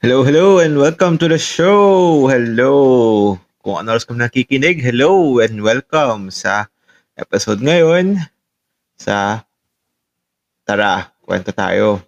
Hello, 0.00 0.24
hello, 0.24 0.64
and 0.64 0.80
welcome 0.80 1.20
to 1.20 1.28
the 1.28 1.36
show. 1.36 2.24
Hello. 2.24 3.36
Kung 3.60 3.84
ano 3.84 3.92
oras 3.92 4.08
ka 4.08 4.16
nakikinig, 4.16 4.80
hello 4.80 5.44
and 5.44 5.60
welcome 5.60 6.32
sa 6.32 6.72
episode 7.20 7.60
ngayon 7.60 8.16
sa 8.96 9.44
Tara, 10.64 11.12
kwento 11.20 11.52
tayo. 11.52 12.00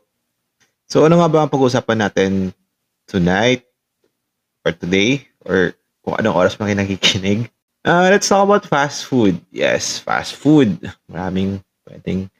So 0.89 1.05
ano 1.05 1.21
nga 1.21 1.29
ba 1.29 1.45
ang 1.45 1.53
pag-uusapan 1.53 2.09
natin 2.09 2.57
tonight 3.05 3.69
or 4.65 4.73
today 4.73 5.29
or 5.45 5.77
kung 6.01 6.17
anong 6.17 6.49
oras 6.49 6.57
kayo 6.57 6.73
nakikinig? 6.73 7.53
Uh, 7.85 8.09
let's 8.09 8.25
talk 8.25 8.49
about 8.49 8.65
fast 8.65 9.05
food. 9.05 9.37
Yes, 9.53 10.01
fast 10.01 10.41
food. 10.41 10.81
Maraming 11.13 11.61
pwedeng 11.85 12.33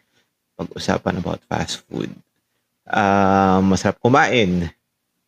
pag-usapan 0.57 1.21
about 1.21 1.45
fast 1.45 1.85
food. 1.85 2.09
Uh, 2.89 3.61
masarap 3.61 4.01
kumain 4.01 4.73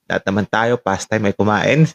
lahat 0.08 0.22
naman 0.28 0.46
tayo, 0.48 0.76
pastime 0.80 1.30
ay 1.30 1.34
kumain. 1.36 1.88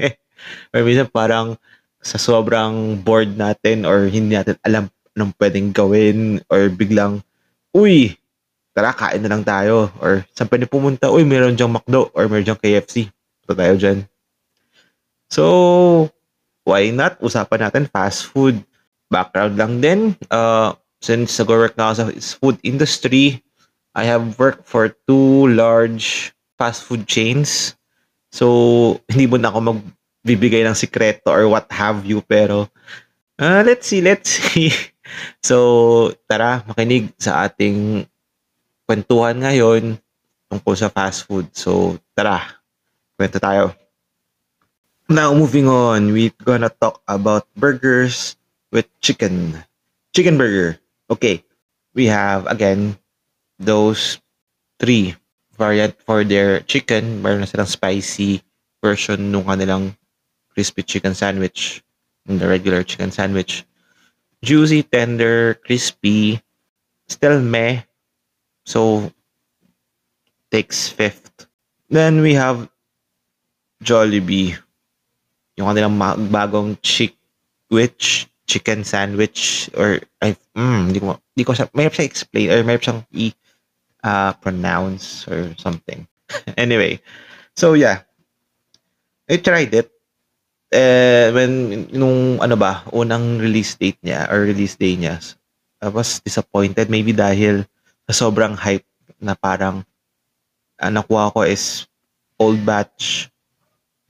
or 0.72 0.80
minsan 0.86 1.08
parang 1.10 1.58
sa 2.00 2.16
sobrang 2.16 2.96
bored 3.02 3.36
natin 3.36 3.84
or 3.84 4.08
hindi 4.08 4.34
natin 4.38 4.56
alam 4.64 4.88
anong 5.18 5.36
pwedeng 5.36 5.68
gawin 5.74 6.40
or 6.48 6.72
biglang, 6.72 7.20
uy, 7.76 8.16
tara 8.72 8.94
kain 8.94 9.20
na 9.20 9.30
lang 9.30 9.44
tayo. 9.44 9.90
Or 10.00 10.24
saan 10.32 10.48
pwede 10.48 10.70
pumunta, 10.70 11.10
uy, 11.12 11.26
meron 11.26 11.58
dyang 11.58 11.74
McDo 11.74 12.08
or 12.14 12.30
meron 12.30 12.46
dyang 12.46 12.62
KFC. 12.62 13.10
Ito 13.44 13.52
tayo 13.52 13.74
dyan. 13.76 13.98
So, 15.30 15.44
why 16.64 16.90
not? 16.90 17.18
Usapan 17.22 17.68
natin 17.68 17.90
fast 17.90 18.26
food. 18.30 18.62
Background 19.10 19.58
lang 19.58 19.82
din. 19.82 20.00
Uh, 20.30 20.74
since 21.02 21.34
nag-work 21.38 21.74
na 21.74 21.90
ako 21.90 21.94
sa 21.98 22.04
food 22.38 22.56
industry, 22.62 23.42
I 23.94 24.06
have 24.06 24.38
worked 24.38 24.70
for 24.70 24.94
two 25.10 25.50
large 25.50 26.30
fast 26.60 26.84
food 26.84 27.08
chains. 27.08 27.72
So, 28.28 28.46
hindi 29.10 29.24
mo 29.24 29.40
na 29.40 29.48
ako 29.48 29.72
magbibigay 29.72 30.68
ng 30.68 30.76
sikreto 30.76 31.32
or 31.32 31.48
what 31.48 31.64
have 31.72 32.04
you. 32.04 32.20
Pero, 32.20 32.68
uh, 33.40 33.64
let's 33.64 33.88
see, 33.88 34.04
let's 34.04 34.28
see. 34.52 34.68
So, 35.40 36.12
tara, 36.28 36.60
makinig 36.68 37.16
sa 37.16 37.48
ating 37.48 38.04
kwentuhan 38.84 39.40
ngayon 39.40 39.96
tungkol 40.52 40.76
sa 40.76 40.92
fast 40.92 41.24
food. 41.24 41.48
So, 41.56 41.96
tara, 42.12 42.44
kwento 43.16 43.40
tayo. 43.40 43.72
Now, 45.10 45.34
moving 45.34 45.66
on, 45.66 46.14
we're 46.14 46.30
gonna 46.46 46.70
talk 46.70 47.02
about 47.10 47.50
burgers 47.58 48.38
with 48.70 48.86
chicken. 49.02 49.58
Chicken 50.14 50.38
burger. 50.38 50.78
Okay, 51.10 51.42
we 51.98 52.06
have, 52.06 52.46
again, 52.46 52.94
those 53.58 54.22
three 54.78 55.18
variant 55.60 55.92
for 56.00 56.24
their 56.24 56.64
chicken. 56.64 57.20
Meron 57.20 57.44
na 57.44 57.48
silang 57.48 57.68
spicy 57.68 58.40
version 58.80 59.28
nung 59.28 59.44
kanilang 59.44 59.92
crispy 60.56 60.80
chicken 60.80 61.12
sandwich. 61.12 61.84
The 62.24 62.48
regular 62.48 62.80
chicken 62.80 63.12
sandwich. 63.12 63.68
Juicy, 64.40 64.88
tender, 64.88 65.60
crispy. 65.60 66.40
Still 67.12 67.44
meh. 67.44 67.84
So, 68.64 69.12
takes 70.48 70.88
fifth. 70.88 71.44
Then 71.92 72.24
we 72.24 72.32
have 72.40 72.64
Jollibee. 73.84 74.56
Yung 75.60 75.68
kanilang 75.68 76.00
bagong 76.32 76.80
chick 76.80 77.20
which 77.68 78.30
chicken 78.50 78.82
sandwich 78.82 79.70
or 79.78 80.02
ay 80.18 80.34
mm, 80.58 80.90
hindi 80.90 80.98
ko 80.98 81.14
hindi 81.14 81.44
ko 81.46 81.54
siya 81.54 81.70
may 81.70 81.86
siya 81.86 82.02
explain 82.02 82.50
or 82.50 82.66
may 82.66 82.74
siyang 82.82 83.06
i 83.14 83.30
uh, 84.02 84.32
pronounce 84.38 85.26
or 85.28 85.54
something. 85.58 86.06
anyway, 86.56 87.00
so 87.56 87.74
yeah, 87.74 88.02
I 89.28 89.36
tried 89.38 89.74
it. 89.74 89.88
Uh, 90.70 91.34
when 91.34 91.86
nung 91.90 92.38
ano 92.38 92.54
ba, 92.54 92.86
unang 92.94 93.42
release 93.42 93.74
date 93.74 93.98
niya 94.06 94.30
or 94.30 94.46
release 94.46 94.78
day 94.78 94.94
niya, 94.94 95.18
I 95.82 95.90
was 95.90 96.22
disappointed 96.22 96.86
maybe 96.86 97.10
dahil 97.10 97.66
sa 98.06 98.26
sobrang 98.26 98.54
hype 98.54 98.86
na 99.18 99.34
parang 99.34 99.82
uh, 100.78 100.90
nakuha 100.90 101.34
ko 101.34 101.42
is 101.42 101.90
old 102.38 102.62
batch 102.62 103.28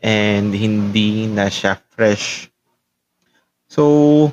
and 0.05 0.53
hindi 0.53 1.29
na 1.29 1.49
siya 1.49 1.81
fresh. 1.97 2.53
So, 3.71 4.33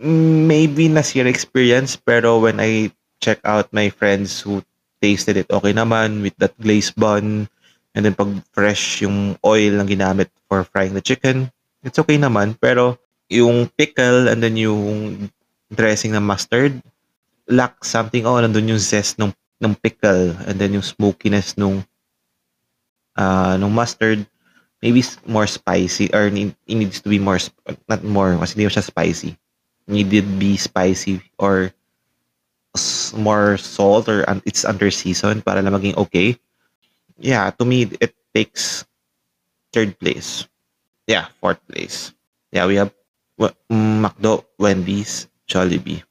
maybe 0.00 0.88
nasira 0.88 1.30
experience 1.30 1.94
pero 1.96 2.42
when 2.42 2.58
I 2.58 2.90
check 3.22 3.40
out 3.46 3.72
my 3.72 3.88
friends 3.88 4.40
who 4.40 4.62
tasted 5.02 5.36
it, 5.36 5.48
okay 5.50 5.72
naman 5.72 6.22
with 6.22 6.36
that 6.38 6.54
glazed 6.60 6.94
bun. 6.94 7.48
And 7.94 8.02
then 8.02 8.18
pag 8.18 8.30
fresh 8.50 9.02
yung 9.06 9.38
oil 9.46 9.78
na 9.78 9.86
ginamit 9.86 10.28
for 10.50 10.66
frying 10.66 10.98
the 10.98 11.04
chicken, 11.04 11.50
it's 11.86 11.98
okay 11.98 12.18
naman. 12.18 12.58
Pero 12.58 12.98
yung 13.30 13.70
pickle 13.78 14.26
and 14.26 14.42
then 14.42 14.58
yung 14.58 15.30
dressing 15.70 16.12
ng 16.12 16.26
mustard, 16.26 16.74
lack 17.46 17.82
something. 17.86 18.26
Oh, 18.26 18.40
nandun 18.40 18.74
yung 18.74 18.82
zest 18.82 19.22
ng, 19.22 19.30
ng 19.62 19.74
pickle 19.78 20.34
and 20.44 20.58
then 20.58 20.74
yung 20.74 20.84
smokiness 20.84 21.54
nung 21.54 21.86
uh, 23.16 23.54
nung 23.58 23.72
mustard 23.74 24.26
maybe 24.82 25.00
more 25.24 25.48
spicy 25.48 26.12
or 26.12 26.28
it 26.28 26.52
needs 26.68 27.00
to 27.00 27.08
be 27.08 27.16
more 27.18 27.40
not 27.88 28.04
more 28.04 28.36
kasi 28.36 28.58
hindi 28.58 28.68
siya 28.68 28.84
spicy 28.84 29.30
needed 29.88 30.26
be 30.36 30.60
spicy 30.60 31.24
or 31.40 31.72
more 33.14 33.56
salt 33.56 34.08
or 34.08 34.26
it's 34.44 34.64
under 34.64 34.90
season 34.90 35.42
para 35.42 35.62
lang 35.62 35.72
maging 35.72 35.96
okay. 35.96 36.36
Yeah, 37.18 37.50
to 37.54 37.64
me 37.64 37.86
it 38.02 38.14
takes 38.34 38.84
third 39.70 39.98
place. 39.98 40.46
Yeah, 41.06 41.30
fourth 41.38 41.62
place. 41.70 42.12
Yeah, 42.50 42.66
we 42.66 42.76
have 42.76 42.90
mm, 43.38 44.02
McDo, 44.02 44.44
Wendy's, 44.58 45.28
Jollibee. 45.46 46.02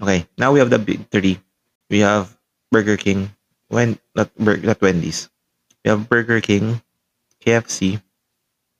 Okay, 0.00 0.28
now 0.36 0.52
we 0.52 0.60
have 0.60 0.70
the 0.70 0.78
big 0.78 1.08
three. 1.08 1.40
We 1.88 2.00
have 2.00 2.36
Burger 2.70 2.96
King, 2.96 3.32
when 3.68 3.98
not 4.14 4.32
not 4.38 4.80
Wendy's. 4.80 5.28
We 5.84 5.90
have 5.90 6.08
Burger 6.08 6.40
King, 6.40 6.80
KFC, 7.44 8.00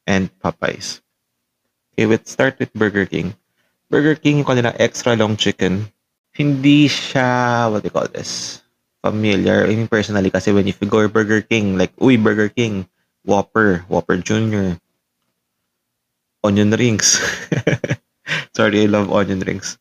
and 0.07 0.29
Popeyes. 0.41 1.01
Okay, 1.93 2.07
let's 2.07 2.31
start 2.31 2.59
with 2.59 2.73
Burger 2.75 3.07
King. 3.07 3.33
Burger 3.89 4.17
King 4.17 4.45
yung 4.45 4.49
kanilang 4.49 4.77
extra 4.77 5.17
long 5.17 5.37
chicken 5.37 5.89
hindi 6.37 6.85
siya, 6.85 7.67
what 7.73 7.81
do 7.81 7.89
you 7.89 7.95
call 7.97 8.09
this, 8.13 8.61
familiar. 9.01 9.65
I 9.65 9.73
mean, 9.73 9.89
personally, 9.89 10.29
kasi 10.29 10.53
when 10.53 10.69
you 10.69 10.77
go 10.77 11.01
Burger 11.09 11.41
King, 11.41 11.81
like, 11.81 11.97
uy, 11.97 12.21
Burger 12.21 12.53
King, 12.53 12.85
Whopper, 13.25 13.89
Whopper 13.89 14.21
Jr., 14.21 14.77
onion 16.45 16.71
rings. 16.77 17.19
Sorry, 18.57 18.85
I 18.85 18.87
love 18.87 19.11
onion 19.11 19.41
rings. 19.41 19.81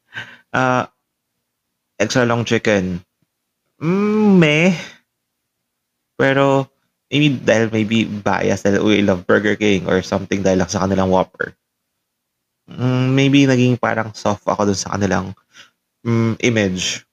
Uh, 0.55 0.88
extra 1.99 2.25
long 2.25 2.47
chicken. 2.47 3.03
Mm, 3.83 4.39
meh. 4.39 4.73
Pero, 6.15 6.71
maybe 7.11 7.35
dahil 7.35 7.67
maybe 7.69 8.07
bias 8.07 8.63
dahil 8.63 8.79
I 8.81 9.03
love 9.03 9.27
Burger 9.27 9.59
King 9.59 9.91
or 9.91 9.99
something 10.01 10.39
dahil 10.39 10.63
lang 10.63 10.71
sa 10.71 10.88
kanilang 10.88 11.11
Whopper. 11.11 11.51
Mm, 12.71 13.13
maybe 13.13 13.44
naging 13.45 13.77
parang 13.77 14.15
soft 14.15 14.47
ako 14.47 14.71
dun 14.71 14.79
sa 14.79 14.95
kanilang 14.95 15.35
mm, 16.05 16.38
image. 16.39 17.03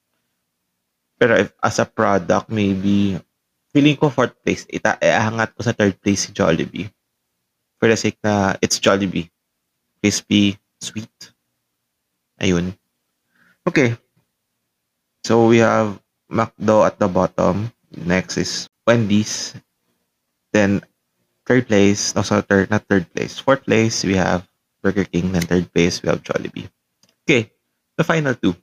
Pero 1.17 1.35
if, 1.41 1.51
as 1.63 1.81
a 1.81 1.85
product, 1.89 2.47
maybe, 2.53 3.17
feeling 3.73 3.97
ko 3.97 4.13
fourth 4.13 4.37
place. 4.45 4.69
Ita, 4.69 5.01
iangat 5.01 5.57
ko 5.57 5.65
sa 5.65 5.73
third 5.73 5.97
place 5.97 6.29
si 6.29 6.31
Jollibee. 6.31 6.93
For 7.81 7.89
the 7.89 7.97
sake 7.97 8.21
na 8.21 8.55
it's 8.61 8.77
Jollibee. 8.77 9.27
Crispy, 9.99 10.55
sweet. 10.79 11.11
Ayun. 12.37 12.77
Okay. 13.65 13.97
So 15.25 15.47
we 15.47 15.63
have 15.63 15.99
McDo 16.29 16.85
at 16.85 16.99
the 16.99 17.07
bottom. 17.07 17.71
Next 17.91 18.37
is 18.37 18.69
Wendy's. 18.85 19.55
Then 20.51 20.83
third 21.45 21.67
place, 21.67 22.13
no, 22.15 22.21
so 22.21 22.41
third, 22.41 22.69
not 22.69 22.85
third 22.87 23.09
place. 23.13 23.39
Fourth 23.39 23.65
place, 23.65 24.03
we 24.03 24.15
have 24.15 24.45
Burger 24.83 25.05
King. 25.05 25.31
Then 25.31 25.43
third 25.43 25.71
place, 25.73 26.03
we 26.03 26.09
have 26.09 26.21
Jollibee. 26.21 26.69
Okay, 27.25 27.51
the 27.97 28.03
final 28.03 28.35
two. 28.35 28.55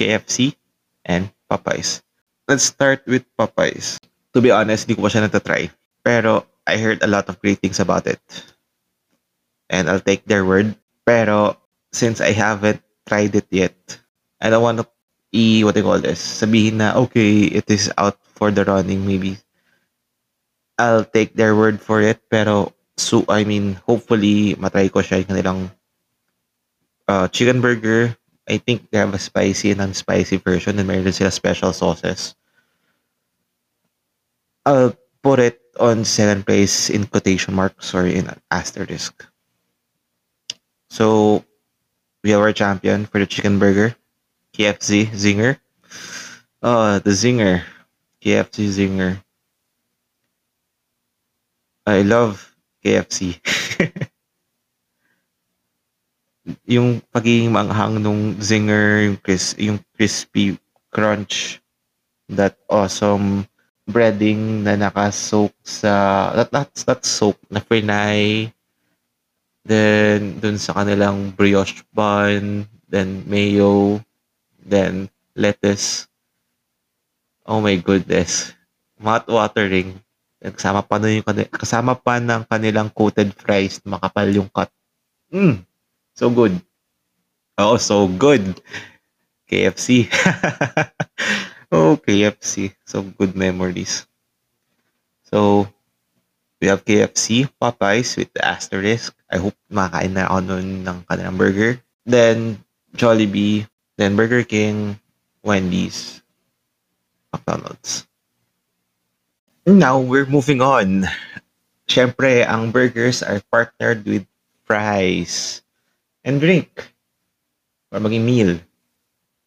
KFC, 0.00 0.56
and 1.04 1.28
Popeyes. 1.52 2.00
Let's 2.48 2.64
start 2.64 3.04
with 3.04 3.28
Popeyes. 3.36 4.00
To 4.32 4.40
be 4.40 4.48
honest, 4.48 4.88
hindi 4.88 4.96
ko 4.96 5.04
pa 5.04 5.12
siya 5.12 5.28
natatry. 5.28 5.68
Pero 6.00 6.48
I 6.64 6.80
heard 6.80 7.04
a 7.04 7.10
lot 7.10 7.28
of 7.28 7.36
great 7.44 7.60
things 7.60 7.76
about 7.76 8.08
it. 8.08 8.22
And 9.68 9.92
I'll 9.92 10.00
take 10.00 10.24
their 10.24 10.48
word. 10.48 10.72
Pero 11.04 11.60
since 11.92 12.24
I 12.24 12.32
haven't 12.32 12.80
tried 13.04 13.36
it 13.36 13.52
yet, 13.52 13.76
I 14.40 14.48
don't 14.48 14.64
want 14.64 14.80
to 14.80 14.88
i 15.30 15.62
what 15.62 15.78
you 15.78 15.86
call 15.86 16.02
this? 16.02 16.18
Sabihin 16.18 16.82
na 16.82 16.98
okay, 17.06 17.46
it 17.46 17.70
is 17.70 17.86
out 17.94 18.18
for 18.34 18.50
the 18.50 18.66
running 18.66 19.06
maybe. 19.06 19.38
I'll 20.74 21.06
take 21.06 21.38
their 21.38 21.54
word 21.54 21.78
for 21.78 22.02
it 22.02 22.18
pero 22.26 22.72
so 22.96 23.22
I 23.28 23.44
mean 23.44 23.78
hopefully 23.86 24.56
matry 24.56 24.90
ko 24.90 25.04
siya 25.04 25.22
yung 25.22 25.30
kanilang 25.30 25.60
uh, 27.06 27.28
chicken 27.30 27.62
burger 27.62 28.16
I 28.50 28.58
think 28.58 28.90
they 28.90 28.98
have 28.98 29.14
a 29.14 29.18
spicy 29.18 29.70
and 29.70 29.78
non-spicy 29.78 30.38
version 30.38 30.78
and 30.78 30.88
meron 30.88 31.12
sila 31.12 31.30
special 31.30 31.72
sauces. 31.72 32.34
I'll 34.66 34.98
put 35.22 35.38
it 35.38 35.62
on 35.78 36.04
second 36.04 36.44
place 36.44 36.90
in 36.90 37.06
quotation 37.06 37.54
marks 37.54 37.94
or 37.94 38.06
in 38.06 38.28
asterisk. 38.50 39.24
So 40.90 41.44
we 42.24 42.30
have 42.30 42.40
our 42.40 42.52
champion 42.52 43.06
for 43.06 43.20
the 43.20 43.26
chicken 43.26 43.60
burger, 43.60 43.94
KFC 44.58 45.06
Zinger. 45.14 45.58
Oh, 46.60 46.98
the 46.98 47.14
Zinger, 47.14 47.62
KFC 48.20 48.66
Zinger. 48.66 49.22
I 51.86 52.02
love 52.02 52.52
KFC. 52.84 53.38
yung 56.70 57.02
pagiging 57.10 57.50
manghang 57.50 57.98
nung 57.98 58.38
zinger, 58.38 59.10
yung 59.10 59.18
cris 59.18 59.58
yung 59.58 59.82
crispy 59.98 60.54
crunch, 60.94 61.58
that 62.30 62.54
awesome 62.70 63.42
breading 63.90 64.62
na 64.62 64.78
naka-soak 64.78 65.50
sa 65.66 66.30
that 66.38 66.54
that's 66.54 66.86
that 66.86 67.02
soak 67.02 67.34
na 67.50 67.58
frinay 67.58 68.54
then 69.66 70.38
dun 70.38 70.62
sa 70.62 70.78
kanilang 70.78 71.34
brioche 71.34 71.82
bun 71.90 72.70
then 72.86 73.26
mayo 73.26 73.98
then 74.62 75.10
lettuce. 75.34 76.06
Oh 77.42 77.58
my 77.58 77.74
goodness. 77.82 78.54
Mouth 79.00 79.26
watering. 79.26 79.98
Kasama 80.40 80.86
pa 80.86 80.96
nun 81.02 81.20
yung 81.20 81.26
kasama 81.50 81.98
pa 81.98 82.22
ng 82.22 82.46
kanilang 82.46 82.88
coated 82.92 83.34
fries 83.36 83.82
makapal 83.84 84.28
yung 84.30 84.48
cut. 84.48 84.70
Mm, 85.34 85.66
so 86.20 86.28
good 86.28 86.60
oh 87.56 87.80
so 87.80 88.04
good 88.04 88.60
KFC 89.48 90.12
Oh, 91.70 91.94
KFC. 91.94 92.74
So, 92.84 93.02
good 93.14 93.38
memories. 93.38 94.06
So, 95.30 95.70
we 96.60 96.66
have 96.66 96.84
KFC, 96.84 97.46
Popeyes 97.62 98.18
with 98.18 98.34
the 98.34 98.42
asterisk. 98.44 99.14
I 99.30 99.38
hope 99.38 99.54
makakain 99.70 100.18
na 100.18 100.26
ako 100.26 100.38
ng 100.50 100.98
kanilang 101.06 101.38
burger. 101.38 101.78
Then, 102.02 102.58
Jollibee. 102.98 103.70
Then, 103.94 104.18
Burger 104.18 104.42
King, 104.42 104.98
Wendy's, 105.46 106.26
McDonald's. 107.30 108.10
Now, 109.62 110.02
we're 110.02 110.26
moving 110.26 110.58
on. 110.58 111.06
Siyempre, 111.86 112.42
ang 112.42 112.74
burgers 112.74 113.22
are 113.22 113.38
partnered 113.52 114.02
with 114.02 114.26
fries 114.66 115.62
and 116.24 116.40
drink 116.40 116.92
or 117.92 118.00
maging 118.00 118.24
meal. 118.24 118.60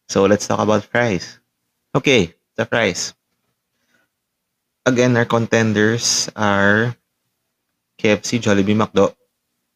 So, 0.08 0.24
let's 0.26 0.46
talk 0.46 0.60
about 0.60 0.84
fries. 0.84 1.38
Okay, 1.94 2.34
the 2.56 2.66
price. 2.66 3.14
Again, 4.84 5.16
our 5.16 5.24
contenders 5.24 6.28
are 6.36 6.94
KFC, 7.96 8.36
Jollibee, 8.36 8.76
McDo, 8.76 9.14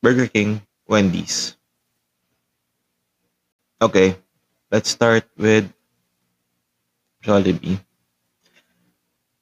Burger 0.03 0.27
King, 0.27 0.61
Wendy's. 0.87 1.57
Okay, 3.81 4.19
let's 4.71 4.91
start 4.91 5.25
with 5.39 5.73
Jollibee. 7.23 7.81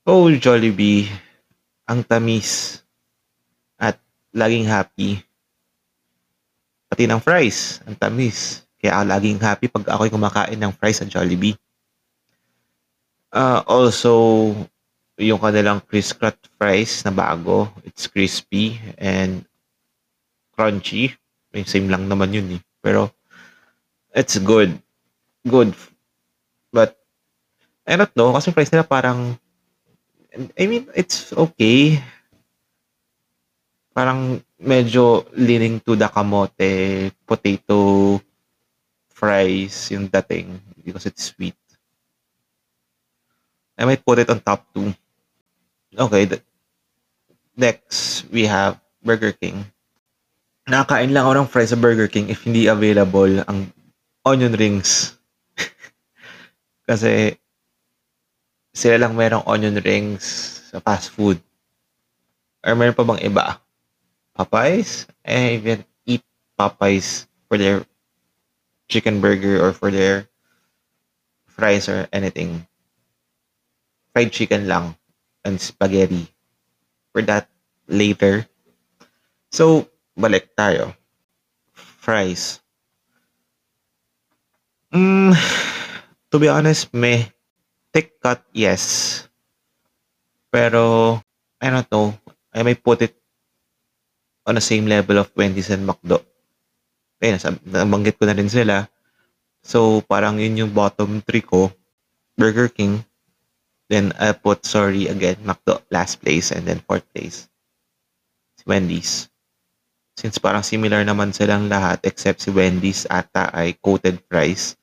Oh, 0.07 0.31
Jollibee, 0.31 1.11
ang 1.89 2.05
tamis 2.05 2.83
at 3.81 3.99
laging 4.31 4.69
happy. 4.69 5.25
Pati 6.97 7.13
ng 7.13 7.21
fries, 7.21 7.85
ang 7.85 7.93
tamis. 7.93 8.65
Kaya 8.81 9.05
laging 9.05 9.37
happy 9.37 9.69
pag 9.69 9.85
ako'y 9.85 10.09
kumakain 10.09 10.57
ng 10.57 10.73
fries 10.81 10.97
sa 10.97 11.05
Jollibee. 11.05 11.53
Uh, 13.29 13.61
also, 13.69 14.49
yung 15.21 15.37
kanilang 15.37 15.85
crisp 15.85 16.25
cut 16.25 16.41
fries 16.57 17.05
na 17.05 17.13
bago. 17.13 17.69
It's 17.85 18.09
crispy 18.09 18.81
and 18.97 19.45
crunchy. 20.57 21.13
Same 21.69 21.93
lang 21.93 22.09
naman 22.09 22.33
yun 22.33 22.57
eh. 22.57 22.65
Pero, 22.81 23.13
it's 24.17 24.41
good. 24.41 24.81
Good. 25.45 25.77
But, 26.73 26.97
I 27.85 28.01
don't 28.01 28.17
know. 28.17 28.33
Kasi 28.33 28.57
fries 28.57 28.73
nila 28.73 28.89
parang, 28.89 29.37
I 30.33 30.65
mean, 30.65 30.89
it's 30.97 31.29
okay. 31.37 32.01
Parang 33.93 34.41
medyo 34.61 35.29
leaning 35.37 35.81
to 35.85 35.97
the 35.97 36.09
kamote, 36.09 37.13
potato 37.29 38.21
fries 39.13 39.93
yung 39.93 40.09
dating 40.09 40.61
because 40.85 41.07
it's 41.07 41.33
sweet. 41.33 41.57
I 43.77 43.85
might 43.85 44.05
put 44.05 44.19
it 44.19 44.31
on 44.31 44.41
top 44.41 44.65
two. 44.73 44.93
Okay. 45.97 46.25
The, 46.25 46.41
next, 47.57 48.25
we 48.33 48.45
have 48.49 48.81
Burger 49.05 49.33
King. 49.33 49.65
Nakakain 50.69 51.13
lang 51.13 51.29
ako 51.29 51.35
ng 51.37 51.51
fries 51.53 51.71
sa 51.73 51.81
Burger 51.81 52.09
King 52.09 52.33
if 52.33 52.45
hindi 52.45 52.67
available 52.67 53.45
ang 53.45 53.73
onion 54.25 54.57
rings. 54.57 55.17
Kasi 56.89 57.37
sila 58.73 59.07
lang 59.07 59.17
merong 59.17 59.45
onion 59.49 59.81
rings 59.81 60.25
sa 60.73 60.81
fast 60.81 61.13
food. 61.13 61.41
Or 62.65 62.75
meron 62.75 62.97
pa 62.97 63.05
bang 63.05 63.25
iba? 63.25 63.61
Popeyes? 64.37 65.09
I 65.25 65.57
even 65.57 65.85
eat 66.05 66.23
Popeyes 66.59 67.27
for 67.49 67.59
their 67.59 67.87
chicken 68.89 69.21
burger 69.21 69.59
or 69.65 69.73
for 69.73 69.91
their 69.91 70.29
fries 71.47 71.89
or 71.89 72.07
anything 72.13 72.69
fried 74.17 74.33
chicken 74.33 74.65
lang 74.65 74.97
and 75.45 75.61
spaghetti. 75.61 76.33
For 77.13 77.21
that 77.29 77.53
later. 77.85 78.49
So, 79.53 79.93
balik 80.17 80.57
tayo. 80.57 80.97
Fries. 81.77 82.65
Mm, 84.89 85.37
to 86.33 86.37
be 86.41 86.49
honest, 86.49 86.89
may 86.97 87.29
thick 87.93 88.17
cut, 88.25 88.41
yes. 88.57 89.29
Pero, 90.49 91.21
I 91.61 91.69
don't 91.69 91.91
know. 91.93 92.17
I 92.57 92.65
may 92.65 92.73
put 92.73 93.05
it 93.05 93.21
on 94.47 94.57
the 94.57 94.65
same 94.65 94.87
level 94.87 95.19
of 95.19 95.35
Wendy's 95.35 95.69
and 95.75 95.85
McDo. 95.85 96.23
Ayun, 97.21 97.43
nabanggit 97.67 98.17
ko 98.17 98.25
na 98.25 98.37
rin 98.39 98.49
sila. 98.49 98.87
So, 99.67 100.01
parang 100.07 100.39
yun 100.39 100.57
yung 100.57 100.73
bottom 100.73 101.21
three 101.27 101.43
ko. 101.43 101.75
Burger 102.39 102.69
King, 102.71 103.03
Then 103.89 104.11
I 104.19 104.35
put 104.35 104.67
sorry 104.67 105.07
again, 105.07 105.39
McDo 105.47 105.83
last 105.91 106.19
place 106.19 106.51
and 106.51 106.67
then 106.67 106.83
fourth 106.83 107.07
place. 107.15 107.47
Si 108.59 108.65
Wendy's. 108.67 109.31
Since 110.19 110.43
parang 110.43 110.67
similar 110.67 111.07
naman 111.07 111.31
silang 111.31 111.71
lahat 111.71 112.03
except 112.03 112.43
si 112.43 112.51
Wendy's 112.51 113.07
ata 113.07 113.53
ay 113.55 113.79
coated 113.79 114.19
fries. 114.27 114.75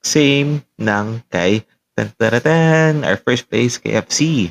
Same 0.00 0.64
ng 0.80 1.20
kay 1.28 1.66
tan, 1.92 2.14
tan, 2.16 2.40
tan, 2.40 2.94
our 3.04 3.20
first 3.20 3.50
place 3.52 3.76
KFC. 3.76 4.48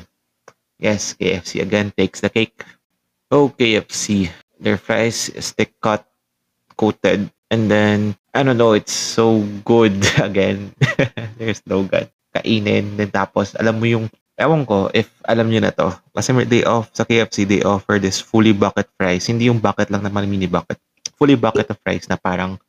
Yes, 0.78 1.18
KFC 1.18 1.58
again 1.58 1.90
takes 1.90 2.22
the 2.22 2.30
cake. 2.30 2.62
Oh, 3.34 3.50
KFC. 3.50 4.30
Their 4.58 4.76
fries 4.76 5.30
stick 5.38 5.78
cut 5.80 6.06
coated 6.76 7.30
and 7.50 7.70
then 7.70 8.14
I 8.34 8.42
don't 8.42 8.58
know, 8.58 8.72
it's 8.72 8.92
so 8.92 9.42
good 9.64 9.98
again. 10.22 10.74
There's 11.38 11.62
no 11.66 11.82
God 11.84 12.10
kainin. 12.36 12.96
Then 12.96 13.10
tapos, 13.10 13.56
alam 13.58 13.80
mo 13.80 13.86
yung, 13.88 14.06
ewan 14.38 14.62
ko 14.62 14.86
if 14.94 15.10
alam 15.26 15.50
niyo 15.50 15.66
na 15.66 15.74
to. 15.74 15.90
Kasi 16.14 16.30
day 16.46 16.62
off 16.62 16.94
sa 16.94 17.02
KFC, 17.02 17.42
they 17.42 17.66
offer 17.66 17.98
this 17.98 18.22
fully 18.22 18.54
bucket 18.54 18.86
fries. 18.94 19.26
Hindi 19.26 19.50
yung 19.50 19.58
bucket 19.58 19.90
lang 19.90 20.06
naman 20.06 20.30
mini 20.30 20.46
bucket. 20.46 20.78
Fully 21.18 21.34
bucket 21.34 21.66
of 21.66 21.80
fries 21.82 22.06
na 22.06 22.14
parang 22.14 22.62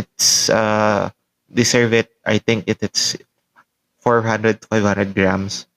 it's, 0.00 0.48
uh, 0.48 1.12
they 1.52 1.68
serve 1.68 1.92
it, 1.92 2.08
I 2.24 2.38
think 2.40 2.64
it, 2.66 2.80
it's 2.80 3.20
400 4.00 4.64
to 4.64 4.66
500 4.68 5.12
grams 5.12 5.68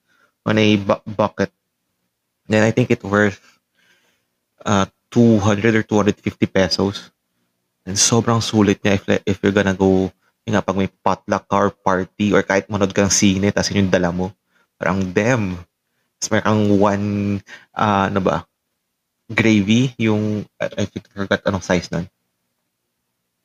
on 0.48 0.56
a 0.56 0.76
bu- 0.80 1.04
bucket. 1.04 1.52
Then 2.48 2.64
I 2.64 2.72
think 2.72 2.90
it 2.90 3.04
worth 3.04 3.44
uh, 4.64 4.88
200 5.10 5.74
or 5.76 5.84
250 5.84 6.46
pesos. 6.46 7.10
And 7.88 7.96
sobrang 7.96 8.44
sulit 8.44 8.84
niya 8.84 9.00
if, 9.00 9.04
if 9.24 9.36
you're 9.40 9.54
gonna 9.54 9.76
go 9.76 10.12
yung 10.48 10.56
nga, 10.56 10.64
pag 10.64 10.80
may 10.80 10.88
potluck 10.88 11.44
or 11.52 11.68
party 11.68 12.32
or 12.32 12.40
kahit 12.40 12.72
manood 12.72 12.96
ka 12.96 13.04
ng 13.04 13.12
sine, 13.12 13.52
tapos 13.52 13.68
yun 13.68 13.84
yung 13.84 13.92
dala 13.92 14.08
mo, 14.08 14.32
parang 14.80 15.04
dem. 15.12 15.60
Tapos 16.16 16.28
may 16.32 16.40
kang 16.40 16.64
one, 16.80 17.06
uh, 17.76 18.08
ano 18.08 18.20
ba, 18.24 18.48
gravy, 19.28 19.92
yung, 20.00 20.48
I, 20.56 20.88
I 20.88 20.88
forgot 20.88 21.44
anong 21.44 21.68
size 21.68 21.92
nun. 21.92 22.08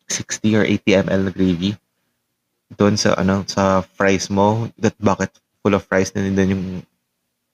60 0.07 0.55
or 0.55 0.63
80 0.63 1.03
ml 1.03 1.21
na 1.27 1.31
gravy. 1.35 1.75
Doon 2.79 2.95
sa, 2.95 3.19
ano, 3.19 3.43
sa 3.51 3.83
fries 3.83 4.31
mo, 4.31 4.71
that 4.79 4.95
bucket 4.95 5.35
full 5.59 5.75
of 5.75 5.83
fries, 5.83 6.15
then, 6.15 6.31
then 6.39 6.55
yung 6.55 6.65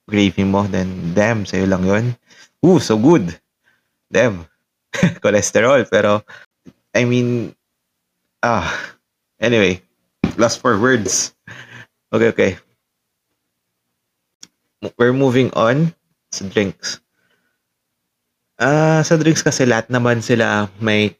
gravy 0.06 0.46
mo, 0.46 0.62
then, 0.70 1.10
damn, 1.10 1.42
sa'yo 1.42 1.66
lang 1.66 1.82
yun. 1.82 2.14
Ooh, 2.62 2.78
so 2.78 2.94
good. 2.94 3.34
Damn. 4.10 4.46
Cholesterol, 5.22 5.86
pero, 5.86 6.26
I 6.94 7.06
mean, 7.06 7.54
ah, 8.42 8.66
Anyway, 9.40 9.80
last 10.36 10.60
four 10.60 10.76
words. 10.76 11.32
Okay, 12.12 12.28
okay. 12.28 12.52
We're 15.00 15.16
moving 15.16 15.48
on 15.56 15.96
sa 16.28 16.44
drinks. 16.44 17.00
Ah, 18.60 19.00
sa 19.00 19.16
drinks 19.16 19.40
kasi 19.40 19.64
lahat 19.64 19.88
naman 19.88 20.20
sila 20.20 20.68
may 20.76 21.16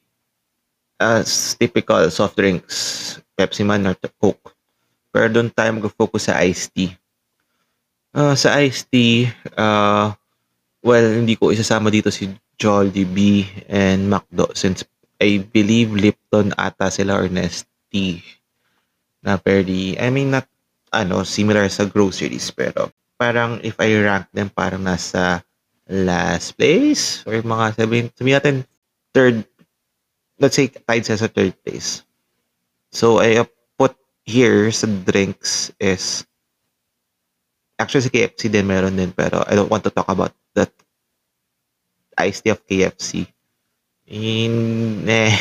uh, 1.00 1.24
typical 1.56 2.12
soft 2.12 2.36
drinks, 2.36 3.16
Pepsi 3.40 3.64
man 3.64 3.88
or 3.88 3.96
Coke. 4.20 4.52
Pero 5.08 5.32
doon 5.32 5.48
tayo 5.48 5.80
mag-focus 5.80 6.28
sa 6.28 6.44
iced 6.44 6.76
tea. 6.76 6.92
Uh, 8.12 8.36
sa 8.36 8.60
iced 8.60 8.84
tea, 8.92 9.32
uh, 9.56 10.12
well, 10.84 11.08
hindi 11.08 11.40
ko 11.40 11.48
isasama 11.48 11.88
dito 11.88 12.12
si 12.12 12.28
Jollibee 12.60 13.48
and 13.72 14.12
McDo 14.12 14.52
since 14.52 14.84
I 15.16 15.40
believe 15.40 15.96
Lipton 15.96 16.52
ata 16.60 16.92
sila 16.92 17.16
or 17.16 17.32
Nestea 17.32 18.20
na 19.24 19.36
fairly, 19.40 19.96
I 20.00 20.08
mean, 20.08 20.32
not, 20.32 20.48
ano, 20.92 21.24
similar 21.24 21.68
sa 21.68 21.84
groceries, 21.88 22.52
pero 22.52 22.92
parang 23.20 23.60
if 23.60 23.76
I 23.80 23.96
rank 24.00 24.32
them, 24.32 24.48
parang 24.48 24.84
nasa 24.84 25.44
last 25.88 26.56
place 26.56 27.24
or 27.28 27.36
mga 27.40 27.76
sabihin, 27.76 28.06
sabihin 28.16 28.36
natin 28.40 28.56
third, 29.12 29.44
let's 30.40 30.56
say 30.56 30.72
tied 30.72 31.04
sa 31.04 31.28
third 31.28 31.52
place. 31.64 32.04
So, 32.92 33.20
I 33.20 33.44
put 33.76 33.92
here 34.24 34.72
sa 34.72 34.88
drinks 34.88 35.68
is 35.78 36.24
actually 37.80 38.04
sa 38.04 38.12
KFC 38.12 38.52
din 38.52 38.68
meron 38.68 38.96
din 38.96 39.12
pero 39.12 39.40
I 39.48 39.56
don't 39.56 39.72
want 39.72 39.84
to 39.88 39.92
talk 39.94 40.08
about 40.08 40.36
that 40.52 40.68
iced 42.20 42.44
tea 42.44 42.52
of 42.52 42.60
KFC. 42.68 43.26
In, 44.10 45.06
eh, 45.08 45.32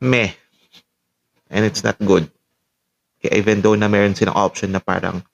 meh. 0.00 0.32
And 1.50 1.64
it's 1.64 1.84
not 1.84 1.98
good. 2.00 2.30
Kaya 3.18 3.42
even 3.42 3.60
though 3.60 3.74
na 3.74 3.90
meron 3.90 4.14
silang 4.14 4.38
option 4.38 4.70
na 4.70 4.78
parang 4.78 5.24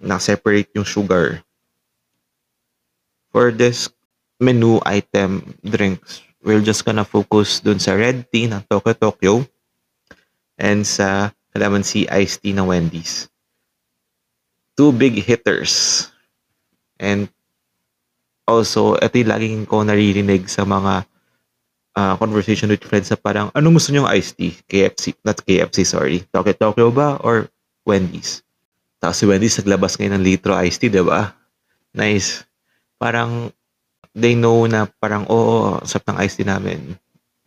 na-separate 0.00 0.72
yung 0.72 0.88
sugar. 0.88 1.44
For 3.32 3.52
this 3.52 3.92
menu 4.40 4.80
item 4.84 5.56
drinks, 5.60 6.24
we're 6.40 6.64
just 6.64 6.84
gonna 6.84 7.04
focus 7.04 7.60
dun 7.60 7.80
sa 7.80 7.92
red 7.92 8.24
tea 8.32 8.48
ng 8.48 8.64
Tokyo 8.68 8.94
Tokyo 8.96 9.34
and 10.56 10.86
sa 10.88 11.32
calamansi 11.52 12.08
iced 12.08 12.40
tea 12.40 12.56
ng 12.56 12.64
Wendy's. 12.64 13.28
Two 14.76 14.92
big 14.92 15.20
hitters. 15.20 16.08
And 16.96 17.28
also, 18.46 18.94
ito 18.96 19.14
yung 19.18 19.30
laging 19.30 19.58
ko 19.66 19.82
naririnig 19.82 20.46
sa 20.46 20.62
mga 20.62 21.02
uh, 21.98 22.14
conversation 22.16 22.70
with 22.70 22.86
friends 22.86 23.10
na 23.10 23.18
parang, 23.18 23.50
anong 23.52 23.82
gusto 23.82 23.90
nyo 23.90 24.06
iced 24.06 24.38
tea? 24.38 24.54
KFC, 24.70 25.18
not 25.26 25.42
KFC, 25.42 25.82
sorry. 25.82 26.22
Tokyo 26.30 26.54
Tokyo 26.54 26.88
ba? 26.94 27.18
Or 27.26 27.50
Wendy's? 27.82 28.46
Tapos 29.02 29.18
si 29.18 29.26
Wendy's 29.26 29.58
naglabas 29.58 29.98
ngayon 29.98 30.22
ng 30.22 30.24
litro 30.24 30.54
iced 30.54 30.78
tea, 30.78 30.94
di 30.94 31.02
ba? 31.02 31.34
Nice. 31.90 32.46
Parang, 33.02 33.50
they 34.14 34.38
know 34.38 34.64
na 34.70 34.86
parang, 35.02 35.26
oo, 35.26 35.76
oh, 35.76 35.82
sap 35.82 36.06
ng 36.06 36.16
iced 36.22 36.38
tea 36.38 36.48
namin. 36.48 36.94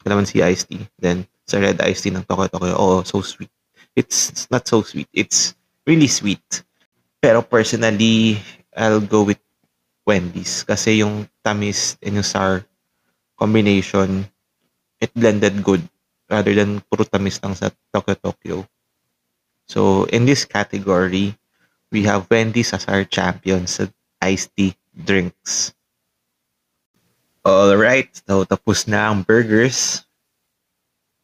Kailangan 0.03 0.27
si 0.27 0.44
iced 0.44 0.68
tea. 0.68 0.84
Then, 1.00 1.24
sa 1.48 1.63
red 1.63 1.79
iced 1.79 2.03
tea 2.03 2.13
ng 2.13 2.27
Tokyo 2.27 2.51
Tokyo, 2.51 2.75
oh, 2.75 3.01
so 3.08 3.24
sweet. 3.24 3.50
It's 3.96 4.51
not 4.51 4.68
so 4.68 4.84
sweet. 4.84 5.08
It's 5.15 5.56
really 5.88 6.12
sweet. 6.12 6.44
Pero 7.20 7.44
personally, 7.44 8.39
I'll 8.75 9.03
go 9.03 9.24
with 9.27 9.41
Wendy's. 10.09 10.65
Kasi 10.65 11.05
yung 11.05 11.29
tamis 11.45 12.01
and 12.01 12.17
yung 12.17 12.25
sour 12.25 12.65
combination 13.37 14.25
it 14.99 15.13
blended 15.13 15.61
good 15.61 15.85
rather 16.27 16.53
than 16.53 16.81
puro 16.89 17.05
tamis 17.05 17.37
lang 17.45 17.53
sa 17.53 17.69
Tokyo 17.93 18.17
Tokyo. 18.17 18.57
So, 19.69 20.09
in 20.09 20.25
this 20.25 20.49
category, 20.49 21.37
we 21.93 22.03
have 22.09 22.29
Wendy's 22.29 22.73
as 22.73 22.89
our 22.89 23.05
champion 23.05 23.69
sa 23.69 23.85
iced 24.21 24.49
tea 24.57 24.73
drinks. 24.93 25.73
Alright, 27.45 28.11
so 28.27 28.43
tapos 28.43 28.85
na 28.85 29.09
ang 29.09 29.23
burgers, 29.23 30.05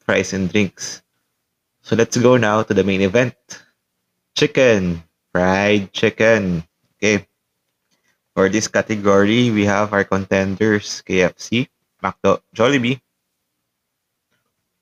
fries, 0.06 0.32
and 0.32 0.48
drinks. 0.48 1.04
So 1.84 1.94
let's 1.94 2.18
go 2.18 2.38
now 2.38 2.64
to 2.64 2.74
the 2.74 2.86
main 2.88 3.02
event. 3.02 3.36
Chicken, 4.34 5.04
fried 5.30 5.94
chicken. 5.94 6.64
Okay. 6.98 7.28
For 8.36 8.50
this 8.52 8.68
category, 8.68 9.50
we 9.50 9.64
have 9.64 9.94
our 9.96 10.04
contenders, 10.04 11.00
KFC, 11.08 11.72
McDo, 12.04 12.44
Jollibee, 12.54 13.00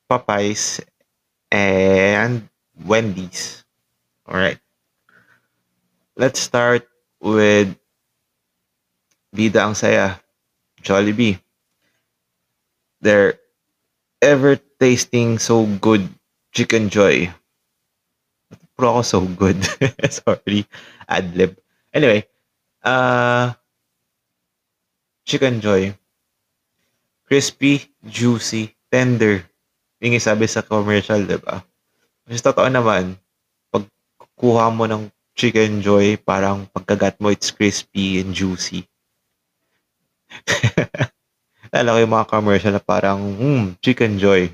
Popeyes, 0.09 0.81
and 1.51 2.49
Wendy's. 2.73 3.63
All 4.25 4.41
right. 4.41 4.57
Let's 6.17 6.41
start 6.41 6.89
with 7.21 7.77
Bida 9.29 9.69
ang 9.69 9.77
Saya, 9.77 10.17
Jollibee. 10.81 11.37
They're 13.05 13.37
ever 14.17 14.57
tasting 14.81 15.37
so 15.37 15.69
good 15.77 16.09
chicken 16.49 16.89
joy. 16.89 17.29
Pro 18.73 19.05
so 19.05 19.21
good. 19.21 19.61
Sorry, 20.09 20.65
adlib. 21.05 21.57
Anyway, 21.93 22.25
uh, 22.83 23.55
chicken 25.25 25.63
joy. 25.63 25.95
Crispy, 27.25 27.89
juicy, 28.05 28.75
tender 28.91 29.47
yung 30.03 30.19
sabi 30.19 30.51
sa 30.51 30.59
commercial, 30.59 31.23
di 31.23 31.39
ba? 31.39 31.63
Kasi 32.27 32.43
totoo 32.43 32.67
naman, 32.67 33.15
pag 33.71 33.87
kuha 34.35 34.67
mo 34.67 34.83
ng 34.83 35.07
chicken 35.31 35.79
joy, 35.79 36.19
parang 36.19 36.67
pagkagat 36.75 37.15
mo, 37.23 37.31
it's 37.31 37.55
crispy 37.55 38.19
and 38.19 38.35
juicy. 38.35 38.83
Alam 41.73 41.95
ko 41.95 41.99
yung 42.03 42.15
mga 42.19 42.29
commercial 42.29 42.73
na 42.75 42.83
parang, 42.83 43.19
hmm, 43.23 43.63
chicken 43.79 44.19
joy. 44.19 44.51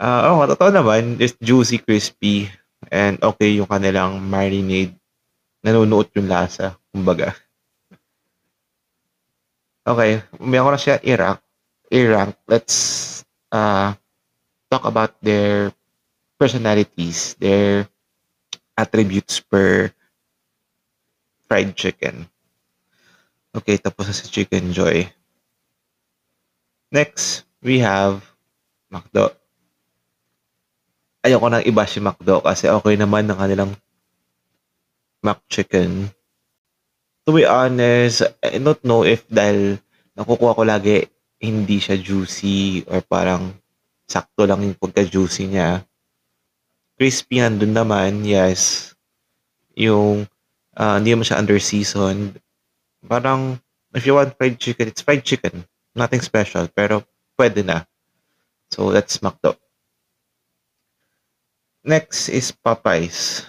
Uh, 0.00 0.32
oh, 0.32 0.48
totoo 0.48 0.72
naman, 0.72 1.20
it's 1.20 1.36
juicy, 1.44 1.76
crispy, 1.76 2.48
and 2.88 3.20
okay 3.20 3.52
yung 3.52 3.68
kanilang 3.68 4.16
marinade. 4.16 4.96
Nanunuot 5.64 6.12
yung 6.12 6.28
lasa, 6.28 6.76
kumbaga. 6.92 7.32
Okay, 9.84 10.20
umiyak 10.36 10.64
ko 10.64 10.70
na 10.72 10.80
siya 10.80 10.96
i-rank. 11.00 12.36
Let's 12.44 12.76
uh, 13.52 13.96
talk 14.68 14.84
about 14.84 15.16
their 15.24 15.72
personalities, 16.36 17.36
their 17.40 17.88
attributes 18.76 19.40
per 19.40 19.92
fried 21.48 21.72
chicken. 21.76 22.28
Okay, 23.54 23.78
tapos 23.78 24.10
sa 24.10 24.26
Chicken 24.26 24.74
Joy. 24.74 25.06
Next, 26.90 27.46
we 27.62 27.78
have 27.78 28.20
McDo. 28.90 29.30
Ayoko 31.22 31.46
nang 31.48 31.64
iba 31.64 31.86
si 31.86 32.02
McDo 32.02 32.42
kasi 32.42 32.66
okay 32.68 32.98
naman 32.98 33.30
ng 33.30 33.38
kanilang 33.38 33.72
McChicken. 35.24 36.12
To 37.24 37.32
be 37.32 37.48
honest, 37.48 38.28
I 38.44 38.60
don't 38.60 38.84
know 38.84 39.02
if 39.08 39.24
dahil 39.32 39.80
nakukuha 40.12 40.52
ko 40.52 40.62
lagi 40.68 41.08
hindi 41.40 41.80
siya 41.80 41.96
juicy 41.96 42.84
or 42.84 43.00
parang 43.00 43.56
sakto 44.04 44.44
lang 44.44 44.60
yung 44.60 44.76
pagka-juicy 44.76 45.48
niya. 45.48 45.82
Crispy 47.00 47.40
nandun 47.40 47.72
naman, 47.72 48.22
yes. 48.22 48.92
Yung 49.74 50.28
uh, 50.76 50.94
hindi 51.00 51.16
mo 51.16 51.24
siya 51.24 51.40
under 51.40 51.58
seasoned. 51.58 52.38
Parang, 53.08 53.58
if 53.96 54.04
you 54.04 54.14
want 54.14 54.36
fried 54.36 54.60
chicken, 54.60 54.92
it's 54.92 55.02
fried 55.02 55.24
chicken. 55.24 55.64
Nothing 55.96 56.20
special, 56.20 56.68
pero 56.68 57.02
pwede 57.40 57.64
na. 57.64 57.88
So, 58.70 58.92
that's 58.92 59.18
McDo. 59.24 59.56
Next 61.84 62.28
is 62.28 62.52
Popeyes. 62.52 63.44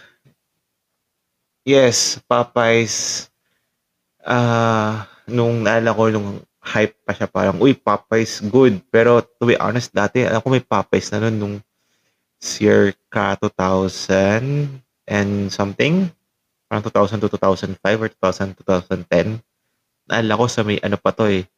Yes, 1.65 2.21
Popeyes. 2.29 3.25
Uh, 4.21 5.01
nung 5.25 5.65
naala 5.65 5.97
ko 5.97 6.13
nung 6.13 6.45
hype 6.61 6.93
pa 7.01 7.17
siya 7.17 7.25
parang, 7.25 7.57
uy, 7.57 7.73
Popeyes 7.73 8.37
good. 8.53 8.85
Pero 8.93 9.25
to 9.25 9.49
be 9.49 9.57
honest, 9.57 9.89
dati, 9.89 10.21
alam 10.21 10.45
ko 10.45 10.53
may 10.53 10.61
Popeyes 10.61 11.09
na 11.09 11.25
nun 11.25 11.35
nung 11.41 11.55
circa 12.37 13.33
2000 13.41 14.77
and 15.09 15.49
something. 15.49 16.05
Parang 16.69 16.85
2000 16.85 17.25
to 17.25 17.33
2005 17.33 17.81
or 17.97 18.09
2000 18.13 18.53
to 18.53 18.61
2010. 18.61 19.41
Naalala 20.05 20.37
ko 20.37 20.45
sa 20.45 20.61
may 20.61 20.77
ano 20.85 21.01
pa 21.01 21.09
to 21.17 21.25
eh. 21.25 21.49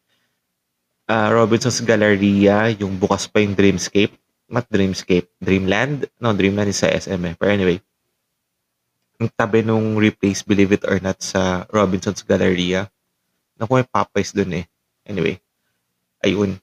Uh, 1.07 1.35
Robinson's 1.35 1.83
Galleria, 1.83 2.71
yung 2.79 2.95
bukas 2.95 3.27
pa 3.27 3.43
yung 3.43 3.59
Dreamscape. 3.59 4.15
Not 4.47 4.71
Dreamscape, 4.71 5.27
Dreamland. 5.43 6.07
No, 6.23 6.31
Dreamland 6.31 6.71
is 6.71 6.79
sa 6.79 6.87
SM 6.87 7.19
eh. 7.27 7.35
Pero 7.35 7.51
anyway, 7.51 7.83
yung 9.17 9.31
tabi 9.33 9.65
nung 9.65 9.97
replace 9.97 10.45
Believe 10.45 10.77
It 10.77 10.85
or 10.85 11.01
Not 11.01 11.21
sa 11.21 11.65
Robinson's 11.73 12.21
Galleria. 12.21 12.85
Naku, 13.57 13.81
may 13.81 13.87
Popeyes 13.89 14.33
dun 14.33 14.53
eh. 14.53 14.65
Anyway, 15.09 15.41
ayun, 16.21 16.61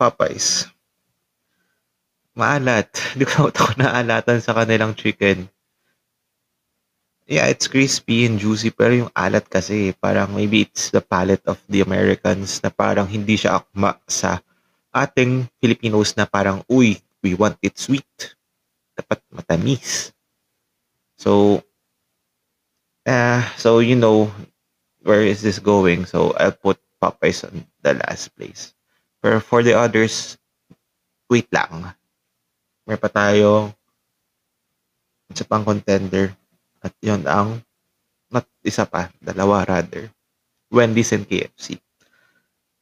Popeyes. 0.00 0.72
Maalat. 2.32 2.88
Hindi 3.12 3.24
ko 3.28 3.52
ako 3.52 3.76
naalatan 3.76 4.40
sa 4.40 4.56
kanilang 4.56 4.96
chicken. 4.96 5.44
Yeah, 7.30 7.46
it's 7.46 7.70
crispy 7.70 8.26
and 8.26 8.42
juicy 8.42 8.74
pero 8.74 9.06
yung 9.06 9.12
alat 9.14 9.46
kasi 9.46 9.94
parang 9.94 10.34
maybe 10.34 10.66
it's 10.66 10.90
the 10.90 10.98
palate 10.98 11.46
of 11.46 11.62
the 11.70 11.78
Americans 11.78 12.58
na 12.58 12.74
parang 12.74 13.06
hindi 13.06 13.38
siya 13.38 13.62
akma 13.62 14.02
sa 14.10 14.42
ating 14.90 15.46
Filipinos 15.62 16.18
na 16.18 16.26
parang, 16.26 16.66
uy, 16.66 16.98
we 17.22 17.38
want 17.38 17.54
it 17.62 17.78
sweet. 17.78 18.34
Dapat 18.98 19.22
matamis. 19.30 20.10
So, 21.14 21.62
uh, 23.06 23.42
so 23.56 23.78
you 23.78 23.96
know, 23.96 24.32
where 25.02 25.22
is 25.22 25.42
this 25.42 25.58
going? 25.58 26.04
So, 26.04 26.32
I'll 26.36 26.52
put 26.52 26.78
Popeyes 27.00 27.44
on 27.44 27.64
the 27.82 27.94
last 27.94 28.34
place. 28.36 28.74
Pero 29.20 29.40
for 29.40 29.62
the 29.62 29.76
others, 29.76 30.36
wait 31.28 31.48
lang. 31.52 31.92
May 32.88 32.96
pa 32.96 33.08
tayo 33.08 33.72
isa 35.30 35.46
pang 35.46 35.62
contender 35.62 36.34
at 36.82 36.92
yon 37.04 37.22
ang 37.28 37.62
not 38.32 38.48
isa 38.64 38.88
pa, 38.88 39.12
dalawa 39.22 39.62
rather. 39.68 40.10
Wendy's 40.70 41.12
and 41.12 41.26
KFC. 41.26 41.78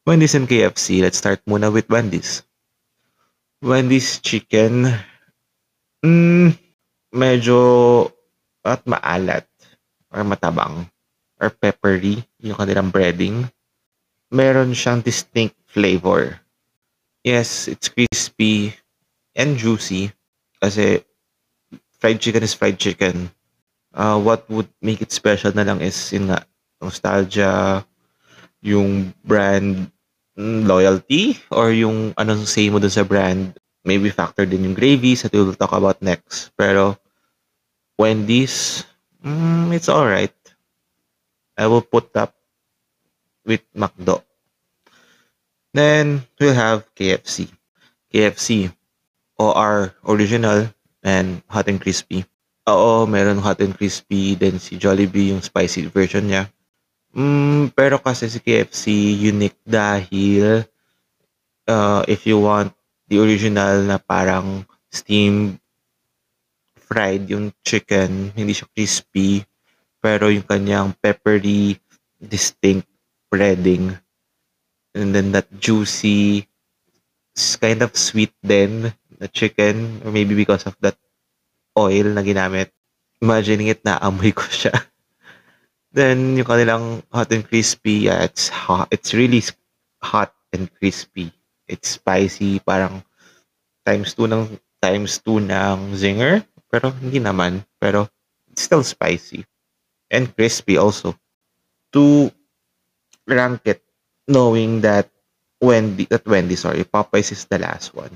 Wendy's 0.05 0.37
and 0.37 0.47
KFC. 0.49 1.01
Let's 1.01 1.17
start 1.17 1.41
muna 1.45 1.73
with 1.73 1.89
Wendy's. 1.89 2.45
Wendy's 3.59 4.21
chicken, 4.23 4.87
mm, 6.05 6.55
medyo 7.11 7.59
at 8.63 8.85
maalat 8.85 9.48
or 10.09 10.25
matabang 10.25 10.89
or 11.39 11.49
peppery 11.49 12.25
yung 12.41 12.57
kanilang 12.57 12.91
breading. 12.91 13.47
Meron 14.29 14.75
siyang 14.75 15.01
distinct 15.01 15.57
flavor. 15.65 16.37
Yes, 17.25 17.67
it's 17.67 17.89
crispy 17.89 18.73
and 19.33 19.57
juicy 19.57 20.13
kasi 20.61 21.01
fried 21.99 22.21
chicken 22.21 22.43
is 22.43 22.53
fried 22.53 22.77
chicken 22.77 23.31
uh, 23.93 24.19
what 24.19 24.45
would 24.49 24.69
make 24.81 25.01
it 25.01 25.11
special 25.11 25.53
na 25.53 25.65
lang 25.65 25.81
is 25.81 25.95
yung 26.13 26.29
nga, 26.29 26.45
nostalgia, 26.81 27.85
yung 28.61 29.13
brand 29.23 29.89
mm, 30.37 30.67
loyalty, 30.67 31.39
or 31.49 31.71
yung 31.71 32.13
anong 32.19 32.45
say 32.45 32.69
mo 32.69 32.79
dun 32.79 32.91
sa 32.93 33.07
brand. 33.07 33.55
Maybe 33.87 34.11
factor 34.11 34.43
din 34.43 34.67
yung 34.67 34.77
gravies 34.77 35.23
that 35.23 35.33
we'll 35.33 35.55
talk 35.55 35.71
about 35.71 36.03
next. 36.03 36.51
Pero, 36.59 36.99
Wendy's, 37.95 38.83
mm, 39.23 39.73
it's 39.73 39.89
alright. 39.89 40.35
I 41.57 41.67
will 41.67 41.83
put 41.83 42.15
up 42.15 42.35
with 43.45 43.61
McDo. 43.75 44.23
Then, 45.73 46.25
we'll 46.39 46.55
have 46.55 46.87
KFC. 46.95 47.51
KFC, 48.13 48.73
OR 49.37 49.93
original 50.07 50.73
and 51.03 51.43
hot 51.47 51.67
and 51.67 51.79
crispy. 51.79 52.25
Oo, 52.69 53.05
meron 53.05 53.39
hot 53.39 53.61
and 53.61 53.77
crispy, 53.77 54.35
then 54.35 54.57
si 54.57 54.77
Jollibee 54.77 55.29
yung 55.29 55.41
spicy 55.41 55.87
version 55.89 56.27
niya. 56.27 56.49
Mm, 57.13 57.73
pero 57.73 57.97
kasi 57.97 58.29
si 58.29 58.37
KFC 58.41 58.93
unique 59.17 59.57
dahil 59.65 60.63
uh, 61.65 62.01
if 62.05 62.25
you 62.25 62.37
want 62.37 62.73
the 63.09 63.17
original 63.17 63.81
na 63.85 63.97
parang 63.97 64.65
steamed 64.89 65.58
fried 66.89 67.29
yung 67.29 67.53
chicken, 67.61 68.33
hindi 68.33 68.57
siya 68.57 68.65
crispy, 68.73 69.45
pero 70.01 70.33
yung 70.33 70.43
kanyang 70.43 70.97
peppery, 70.97 71.77
distinct 72.17 72.89
breading. 73.29 73.93
And 74.97 75.13
then 75.13 75.31
that 75.37 75.53
juicy, 75.53 76.49
kind 77.61 77.85
of 77.85 77.93
sweet 77.93 78.33
then, 78.41 78.91
the 79.21 79.29
chicken, 79.29 80.01
or 80.01 80.09
maybe 80.09 80.33
because 80.33 80.65
of 80.65 80.73
that 80.81 80.97
oil 81.77 82.09
na 82.09 82.25
ginamit. 82.25 82.73
Imagining 83.21 83.69
it 83.69 83.85
na 83.85 84.01
amoy 84.01 84.33
ko 84.33 84.47
siya. 84.47 84.73
Then, 85.95 86.37
yung 86.37 86.47
kanilang 86.47 87.03
hot 87.09 87.33
and 87.33 87.43
crispy, 87.43 88.07
yeah, 88.07 88.23
it's 88.23 88.47
hot. 88.47 88.87
It's 88.93 89.11
really 89.11 89.43
hot 89.99 90.31
and 90.53 90.71
crispy. 90.79 91.33
It's 91.67 91.99
spicy, 91.99 92.63
parang 92.63 93.03
times 93.83 94.13
2 94.15 94.29
ng 94.29 94.43
times 94.79 95.19
2 95.25 95.49
ng 95.49 95.77
zinger. 95.97 96.45
Pero 96.69 96.93
hindi 97.01 97.19
naman. 97.19 97.65
Pero 97.81 98.07
still 98.55 98.85
spicy. 98.85 99.45
And 100.09 100.29
crispy 100.33 100.77
also. 100.77 101.17
To 101.93 102.29
rank 103.25 103.61
it, 103.65 103.81
knowing 104.29 104.81
that 104.81 105.09
Wendy, 105.61 106.05
that 106.05 106.25
Wendy, 106.25 106.55
sorry, 106.55 106.85
Popeyes 106.85 107.31
is 107.31 107.45
the 107.45 107.59
last 107.59 107.93
one. 107.93 108.13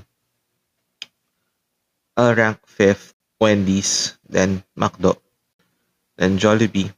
I'll 2.16 2.34
rank 2.34 2.62
fifth 2.66 3.14
Wendy's, 3.40 4.16
then 4.28 4.62
McDo, 4.78 5.18
then 6.16 6.38
Jollibee. 6.38 6.94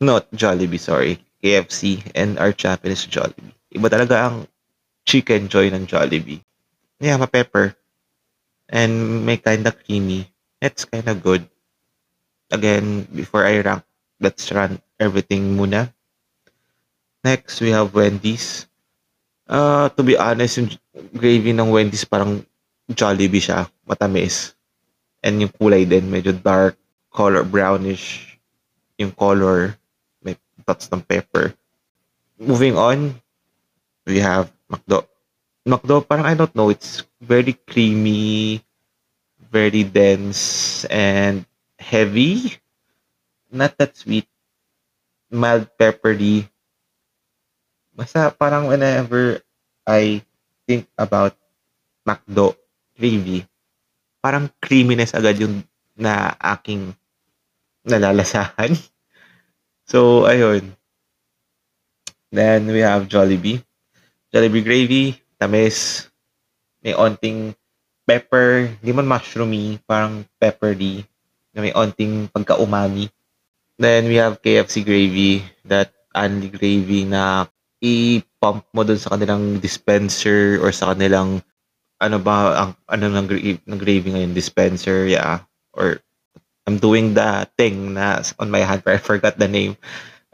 Not 0.00 0.30
Jollibee, 0.30 0.78
sorry. 0.78 1.24
KFC 1.42 2.02
and 2.14 2.38
our 2.38 2.50
is 2.50 3.06
Jollibee. 3.06 3.54
Iba 3.74 3.88
talaga 3.88 4.30
ang 4.30 4.46
chicken 5.06 5.48
joy 5.48 5.70
ng 5.70 5.86
Jollibee. 5.86 6.42
Yeah, 7.00 7.16
ma-pepper. 7.16 7.74
And 8.68 9.24
may 9.24 9.40
kind 9.40 9.64
of 9.66 9.80
creamy. 9.84 10.28
It's 10.60 10.84
kind 10.84 11.08
of 11.08 11.22
good. 11.22 11.48
Again, 12.52 13.08
before 13.12 13.44
I 13.44 13.60
rank, 13.60 13.84
let's 14.20 14.52
run 14.52 14.80
everything 15.00 15.56
muna. 15.56 15.92
Next, 17.24 17.60
we 17.60 17.70
have 17.70 17.94
Wendy's. 17.94 18.66
Uh, 19.48 19.88
to 19.96 20.02
be 20.04 20.16
honest, 20.16 20.60
yung 20.60 20.70
gravy 21.16 21.56
ng 21.56 21.72
Wendy's 21.72 22.04
parang 22.04 22.44
Jollibee 22.88 23.40
siya, 23.40 23.68
matamis. 23.88 24.56
And 25.24 25.40
yung 25.40 25.52
kulay 25.52 25.88
din, 25.88 26.08
medyo 26.08 26.32
dark 26.32 26.76
color, 27.12 27.44
brownish 27.44 28.38
yung 28.98 29.12
color. 29.14 29.76
May 30.20 30.36
dots 30.66 30.90
ng 30.90 31.00
pepper. 31.02 31.54
Moving 32.38 32.76
on, 32.76 33.18
we 34.06 34.18
have 34.18 34.50
McDo. 34.70 35.06
McDo, 35.68 36.00
parang 36.00 36.24
I 36.24 36.32
don't 36.32 36.56
know, 36.56 36.72
it's 36.72 37.04
very 37.20 37.52
creamy, 37.68 38.64
very 39.52 39.84
dense, 39.84 40.88
and 40.88 41.44
heavy. 41.76 42.56
Not 43.52 43.76
that 43.76 43.92
sweet. 43.92 44.24
Mild 45.28 45.68
peppery. 45.76 46.48
Basta 47.92 48.32
parang 48.32 48.72
whenever 48.72 49.44
I 49.84 50.24
think 50.64 50.88
about 50.96 51.36
McDo, 52.08 52.56
gravy, 52.96 53.44
parang 54.24 54.48
creaminess 54.64 55.12
agad 55.12 55.36
yung 55.36 55.60
na 55.92 56.32
aking 56.40 56.96
nalalasahan. 57.84 58.72
so, 59.90 60.24
ayun. 60.24 60.72
Then, 62.32 62.72
we 62.72 62.80
have 62.80 63.08
Jollibee. 63.08 63.60
Jollibee 64.32 64.64
gravy, 64.64 65.04
tamis, 65.38 66.10
may 66.82 66.94
onting 66.94 67.54
pepper, 68.04 68.70
hindi 68.82 68.90
man 68.92 69.08
mushroomy, 69.08 69.78
parang 69.86 70.26
peppery, 70.42 71.06
na 71.54 71.62
may 71.62 71.72
onting 71.72 72.26
pagka-umami. 72.30 73.10
Then, 73.78 74.10
we 74.10 74.18
have 74.18 74.42
KFC 74.42 74.82
gravy, 74.82 75.46
that 75.64 75.94
only 76.18 76.50
gravy 76.50 77.06
na 77.06 77.46
i-pump 77.78 78.66
mo 78.74 78.82
dun 78.82 78.98
sa 78.98 79.14
kanilang 79.14 79.62
dispenser 79.62 80.58
or 80.58 80.74
sa 80.74 80.94
kanilang 80.94 81.38
ano 81.98 82.18
ba 82.18 82.54
ang 82.54 82.70
ano 82.90 83.06
ng, 83.10 83.26
ng 83.66 83.78
gravy 83.78 84.14
ngayon 84.14 84.34
dispenser 84.34 85.06
yeah. 85.06 85.46
Or 85.74 86.02
I'm 86.66 86.78
doing 86.82 87.14
the 87.14 87.46
thing 87.58 87.94
na 87.94 88.22
on 88.38 88.50
my 88.50 88.62
hand 88.66 88.82
but 88.82 88.94
I 88.98 89.00
forgot 89.02 89.38
the 89.38 89.50
name. 89.50 89.78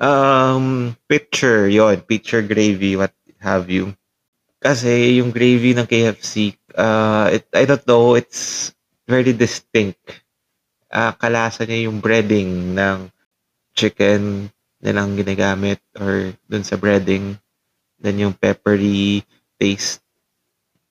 Um 0.00 0.96
pitcher 1.08 1.68
yon 1.68 2.00
pitcher 2.04 2.40
gravy 2.40 2.96
what 2.96 3.12
have 3.40 3.68
you 3.68 3.92
kasi 4.64 5.20
yung 5.20 5.28
gravy 5.28 5.76
ng 5.76 5.84
KFC 5.84 6.56
uh 6.72 7.28
it, 7.28 7.44
I 7.52 7.68
don't 7.68 7.84
know 7.84 8.16
it's 8.16 8.72
very 9.04 9.36
distinct 9.36 10.24
uh, 10.88 11.12
kalasa 11.20 11.68
niya 11.68 11.92
yung 11.92 12.00
breading 12.00 12.72
ng 12.72 13.12
chicken 13.76 14.48
nilang 14.80 15.20
ginagamit 15.20 15.84
or 16.00 16.32
dun 16.48 16.64
sa 16.64 16.80
breading 16.80 17.36
then 18.00 18.16
yung 18.16 18.32
peppery 18.32 19.20
taste 19.60 20.00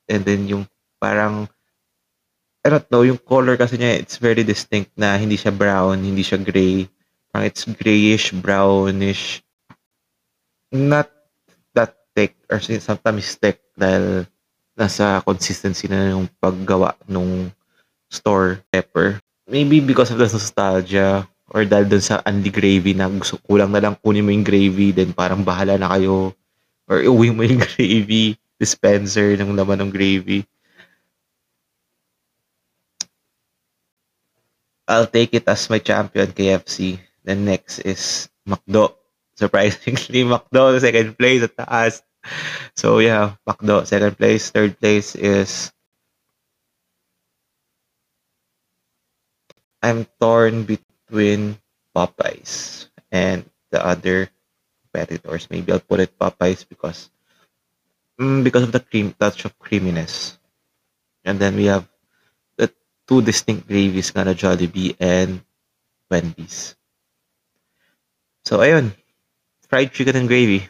and 0.06 0.22
then 0.22 0.46
yung 0.46 0.70
parang 1.02 1.50
I 2.64 2.72
don't 2.72 2.88
know, 2.88 3.04
yung 3.04 3.20
color 3.20 3.60
kasi 3.60 3.76
niya, 3.76 4.00
it's 4.00 4.16
very 4.16 4.48
distinct 4.48 4.96
na 4.96 5.20
hindi 5.20 5.36
siya 5.36 5.52
brown, 5.52 6.00
hindi 6.00 6.24
siya 6.24 6.40
gray. 6.40 6.88
Parang 7.28 7.52
it's 7.52 7.68
grayish, 7.68 8.32
brownish. 8.32 9.44
Not 10.72 11.12
that 11.76 12.00
thick 12.16 12.40
or 12.48 12.64
sometimes 12.64 13.36
thick 13.36 13.60
dahil 13.74 14.26
nasa 14.74 15.22
consistency 15.22 15.86
na 15.86 16.14
yung 16.18 16.26
paggawa 16.42 16.98
nung 17.06 17.50
store 18.10 18.62
pepper. 18.74 19.22
Maybe 19.46 19.82
because 19.82 20.10
of 20.10 20.22
the 20.22 20.30
nostalgia 20.30 21.28
or 21.50 21.66
dahil 21.66 21.86
dun 21.86 22.02
sa 22.02 22.22
Andy 22.26 22.50
gravy 22.50 22.98
na 22.98 23.10
gusto 23.10 23.38
kulang 23.46 23.70
na 23.70 23.82
lang 23.82 24.00
kunin 24.02 24.26
mo 24.26 24.32
yung 24.34 24.46
gravy 24.46 24.90
then 24.96 25.14
parang 25.14 25.46
bahala 25.46 25.78
na 25.78 25.92
kayo 25.94 26.34
or 26.90 27.04
iuwi 27.04 27.30
mo 27.30 27.46
yung 27.46 27.62
gravy 27.78 28.40
dispenser 28.58 29.36
ng 29.38 29.54
laman 29.54 29.84
ng 29.84 29.92
gravy. 29.92 30.48
I'll 34.88 35.08
take 35.08 35.32
it 35.34 35.48
as 35.48 35.72
my 35.72 35.80
champion, 35.80 36.28
KFC. 36.36 37.00
Then 37.24 37.48
next 37.48 37.80
is 37.88 38.28
McDo. 38.44 38.96
Surprisingly, 39.36 40.28
McDo, 40.32 40.76
second 40.80 41.18
place 41.18 41.44
at 41.44 41.56
taas. 41.56 42.04
So 42.76 43.00
yeah, 43.00 43.36
McDo, 43.48 43.86
second 43.86 44.18
place. 44.18 44.50
Third 44.52 44.80
place 44.80 45.16
is 45.16 45.72
I'm 49.84 50.08
torn 50.20 50.64
between 50.64 51.60
Popeyes 51.96 52.88
and 53.12 53.44
the 53.70 53.84
other 53.86 54.30
competitors. 54.88 55.48
Maybe 55.52 55.72
I'll 55.72 55.84
put 55.84 56.00
it 56.00 56.18
Popeyes 56.18 56.68
because 56.68 57.12
mm, 58.20 58.44
because 58.44 58.64
of 58.64 58.72
the 58.72 58.80
cream 58.80 59.14
touch 59.20 59.46
of 59.46 59.58
creaminess. 59.60 60.40
And 61.26 61.40
then 61.40 61.56
we 61.56 61.66
have 61.66 61.88
the 62.58 62.72
two 63.08 63.22
distinct 63.22 63.68
gravies 63.68 64.16
na 64.16 64.24
Jollibee 64.34 64.96
and 65.00 65.44
Wendy's. 66.10 66.76
So 68.44 68.60
ayun, 68.60 68.92
fried 69.68 69.92
chicken 69.94 70.16
and 70.16 70.28
gravy. 70.28 70.68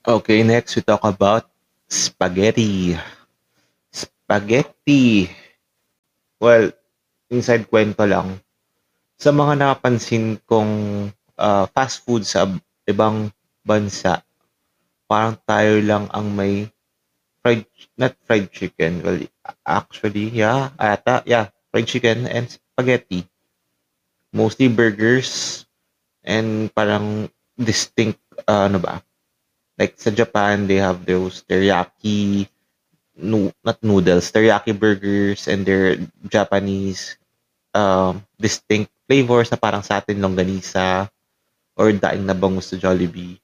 Okay, 0.00 0.40
next 0.40 0.72
we 0.72 0.80
talk 0.80 1.04
about 1.04 1.44
spaghetti. 1.84 2.96
Spaghetti. 3.92 5.28
Well, 6.40 6.72
inside 7.28 7.68
kwento 7.68 8.08
lang, 8.08 8.40
sa 9.20 9.28
mga 9.28 9.60
napansin 9.60 10.40
kong 10.48 10.72
uh, 11.36 11.68
fast 11.76 12.00
food 12.00 12.24
sa 12.24 12.48
ibang 12.88 13.28
bansa, 13.60 14.24
parang 15.04 15.36
tayo 15.44 15.84
lang 15.84 16.08
ang 16.16 16.32
may 16.32 16.72
fried, 17.44 17.68
not 18.00 18.16
fried 18.24 18.48
chicken, 18.56 19.04
well, 19.04 19.20
actually, 19.68 20.32
yeah, 20.32 20.72
ata, 20.80 21.20
yeah, 21.28 21.52
fried 21.68 21.84
chicken 21.84 22.24
and 22.24 22.48
spaghetti. 22.48 23.28
Mostly 24.32 24.72
burgers 24.72 25.68
and 26.24 26.72
parang 26.72 27.28
distinct, 27.60 28.16
uh, 28.48 28.64
ano 28.64 28.80
ba, 28.80 29.04
like 29.80 29.96
sa 29.96 30.12
Japan, 30.12 30.68
they 30.68 30.76
have 30.76 31.08
those 31.08 31.40
teriyaki, 31.48 32.44
no, 33.16 33.48
not 33.64 33.80
noodles, 33.80 34.28
teriyaki 34.28 34.76
burgers 34.76 35.48
and 35.48 35.64
their 35.64 35.96
Japanese 36.28 37.16
um, 37.72 38.20
distinct 38.36 38.92
flavors 39.08 39.48
na 39.48 39.56
parang 39.56 39.80
sa 39.80 40.04
atin 40.04 40.20
longganisa 40.20 41.08
or 41.80 41.96
daing 41.96 42.28
na 42.28 42.36
bangus 42.36 42.68
sa 42.68 42.76
Jollibee. 42.76 43.40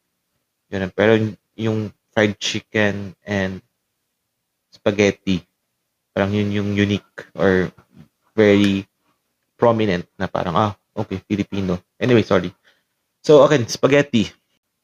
Yun. 0.68 0.92
Pero 0.92 1.16
yung 1.56 1.88
fried 2.12 2.36
chicken 2.36 3.16
and 3.24 3.64
spaghetti, 4.68 5.40
parang 6.12 6.36
yun 6.36 6.52
yung 6.52 6.70
unique 6.76 7.32
or 7.32 7.72
very 8.36 8.84
prominent 9.56 10.04
na 10.20 10.28
parang, 10.28 10.52
ah, 10.52 10.76
okay, 10.92 11.16
Filipino. 11.24 11.80
Anyway, 11.96 12.20
sorry. 12.20 12.52
So, 13.24 13.40
again, 13.48 13.64
spaghetti. 13.72 14.28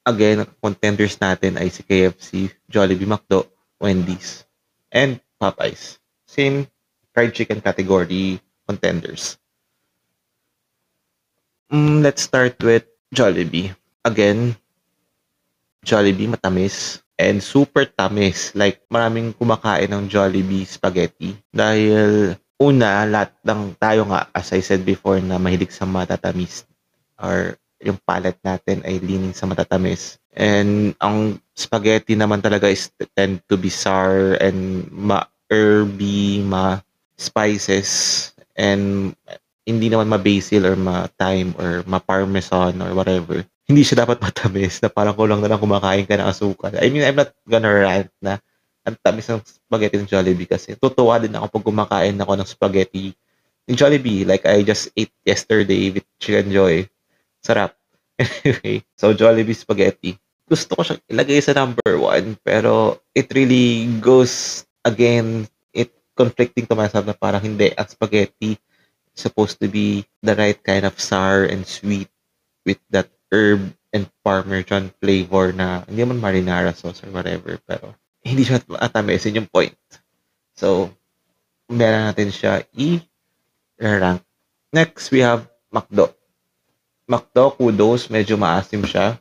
Again, 0.03 0.43
contenders 0.59 1.15
natin 1.23 1.55
ay 1.55 1.71
si 1.71 1.87
KFC, 1.87 2.51
Jollibee, 2.67 3.07
McDo, 3.07 3.47
Wendy's, 3.79 4.43
and 4.91 5.23
Popeyes. 5.39 6.03
Same 6.27 6.67
fried 7.15 7.31
chicken 7.31 7.63
category 7.63 8.43
contenders. 8.67 9.39
Mm, 11.71 12.03
let's 12.03 12.27
start 12.27 12.59
with 12.61 12.85
Jollibee. 13.15 13.71
Again, 14.03 14.59
Jollibee 15.87 16.31
matamis 16.31 17.03
and 17.19 17.39
super 17.39 17.87
tamis. 17.87 18.55
Like 18.59 18.83
maraming 18.91 19.39
kumakain 19.39 19.91
ng 19.91 20.11
Jollibee 20.11 20.67
spaghetti 20.67 21.39
dahil 21.55 22.35
una 22.59 23.03
lahat 23.07 23.35
ng 23.43 23.75
tayo 23.79 24.07
nga 24.07 24.31
as 24.31 24.55
I 24.55 24.63
said 24.63 24.87
before 24.87 25.19
na 25.19 25.39
mahilig 25.39 25.75
sa 25.75 25.83
matatamis 25.83 26.63
or 27.19 27.59
yung 27.83 27.99
palate 28.07 28.39
natin 28.47 28.81
ay 28.87 29.03
leaning 29.03 29.35
sa 29.35 29.47
matatamis. 29.47 30.19
And 30.33 30.97
ang 31.03 31.43
spaghetti 31.53 32.17
naman 32.17 32.41
talaga 32.41 32.71
is 32.71 32.89
tend 33.13 33.45
to 33.51 33.59
be 33.61 33.69
sour 33.69 34.39
and 34.41 34.89
ma-herby, 34.89 36.47
ma-spices 36.47 37.91
and 38.57 39.13
hindi 39.63 39.87
naman 39.87 40.11
ma-basil 40.11 40.67
or 40.67 40.75
ma-thyme 40.75 41.55
or 41.59 41.87
ma-parmesan 41.87 42.83
or 42.83 42.91
whatever, 42.99 43.47
hindi 43.67 43.83
siya 43.87 44.03
dapat 44.03 44.19
matamis 44.19 44.83
na 44.83 44.91
parang 44.91 45.15
kulang 45.15 45.39
na 45.39 45.49
lang 45.49 45.63
kumakain 45.63 46.07
ka 46.07 46.19
ng 46.19 46.27
asukal. 46.27 46.75
I 46.75 46.91
mean, 46.91 47.07
I'm 47.07 47.19
not 47.19 47.31
gonna 47.47 47.71
rant 47.71 48.11
na 48.19 48.43
ang 48.83 48.99
tamis 48.99 49.31
ng 49.31 49.39
spaghetti 49.47 50.03
ng 50.03 50.11
Jollibee 50.11 50.51
kasi 50.51 50.75
tutuwa 50.75 51.23
din 51.23 51.39
ako 51.39 51.47
pag 51.59 51.67
kumakain 51.71 52.19
ako 52.19 52.33
ng 52.35 52.49
spaghetti 52.49 53.15
in 53.71 53.79
Jollibee. 53.79 54.27
Like, 54.27 54.43
I 54.43 54.67
just 54.67 54.91
ate 54.99 55.15
yesterday 55.23 55.95
with 55.95 56.07
Chicken 56.19 56.51
Joy. 56.51 56.91
Sarap. 57.43 57.75
Anyway, 58.23 58.87
so 58.95 59.11
Jollibee 59.11 59.57
spaghetti. 59.57 60.15
Gusto 60.47 60.79
ko 60.79 60.81
siyang 60.87 61.03
ilagay 61.11 61.43
sa 61.43 61.59
number 61.59 61.99
one, 61.99 62.39
pero 62.39 63.03
it 63.19 63.27
really 63.35 63.89
goes 63.99 64.63
again, 64.87 65.49
it 65.75 65.91
conflicting 66.15 66.69
to 66.71 66.79
myself 66.79 67.03
na 67.03 67.17
parang 67.19 67.43
hindi, 67.43 67.75
ang 67.75 67.89
spaghetti 67.89 68.55
supposed 69.15 69.61
to 69.61 69.69
be 69.69 70.05
the 70.23 70.35
right 70.37 70.61
kind 70.65 70.85
of 70.85 70.97
sour 70.97 71.45
and 71.45 71.67
sweet 71.67 72.09
with 72.65 72.81
that 72.91 73.09
herb 73.33 73.73
and 73.93 74.09
parmesan 74.25 74.89
flavor 75.01 75.53
na 75.53 75.85
hindi 75.85 76.05
man 76.05 76.21
marinara 76.21 76.73
sauce 76.73 77.05
or 77.05 77.13
whatever 77.13 77.61
pero 77.69 77.93
hindi 78.25 78.45
siya 78.45 78.65
atamis 78.81 79.29
yun 79.29 79.45
yung 79.45 79.51
point 79.53 79.77
so 80.57 80.89
meron 81.69 82.09
natin 82.09 82.33
siya 82.33 82.65
i-rank 82.73 84.25
next 84.73 85.13
we 85.13 85.21
have 85.21 85.45
McDo 85.69 86.13
McDo 87.07 87.55
kudos 87.55 88.09
medyo 88.09 88.39
maasim 88.39 88.83
siya 88.87 89.19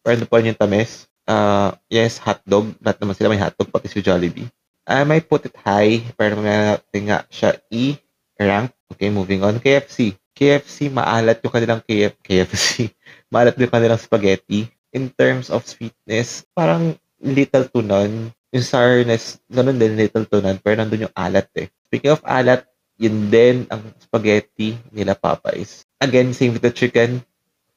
pero 0.00 0.16
ano 0.20 0.26
pa 0.28 0.40
yung 0.40 0.56
tamis 0.56 1.10
uh, 1.26 1.74
yes 1.90 2.20
hotdog 2.22 2.72
lahat 2.80 2.98
naman 3.02 3.14
sila 3.16 3.30
may 3.32 3.40
hotdog 3.40 3.68
pati 3.72 3.88
si 3.90 4.00
Jollibee 4.00 4.48
I 4.86 5.02
might 5.02 5.26
put 5.26 5.42
it 5.48 5.56
high 5.66 6.00
pero 6.14 6.38
meron 6.38 6.78
natin 6.78 7.02
nga 7.10 7.26
siya 7.26 7.58
i-rank 7.74 8.76
Okay, 8.92 9.10
moving 9.10 9.42
on. 9.42 9.58
KFC. 9.58 10.14
KFC, 10.36 10.92
maalat 10.92 11.40
yung 11.42 11.54
kanilang 11.54 11.82
KF, 11.82 12.14
KFC. 12.22 12.92
maalat 13.32 13.56
yung 13.58 13.72
kanilang 13.72 13.98
spaghetti. 13.98 14.68
In 14.94 15.10
terms 15.12 15.50
of 15.50 15.66
sweetness, 15.66 16.46
parang 16.54 16.96
little 17.18 17.66
to 17.72 17.80
none. 17.82 18.30
Yung 18.54 18.64
sourness, 18.64 19.42
ganun 19.50 19.80
din, 19.80 19.98
little 19.98 20.24
to 20.28 20.38
none. 20.38 20.60
Pero 20.62 20.78
nandun 20.78 21.10
yung 21.10 21.16
alat 21.18 21.50
eh. 21.58 21.68
Speaking 21.90 22.14
of 22.14 22.22
alat, 22.22 22.62
yun 22.96 23.28
din 23.28 23.66
ang 23.68 23.82
spaghetti 23.98 24.78
nila 24.94 25.18
Popeyes. 25.18 25.84
Again, 26.00 26.36
same 26.36 26.52
with 26.52 26.64
the 26.64 26.74
chicken. 26.74 27.24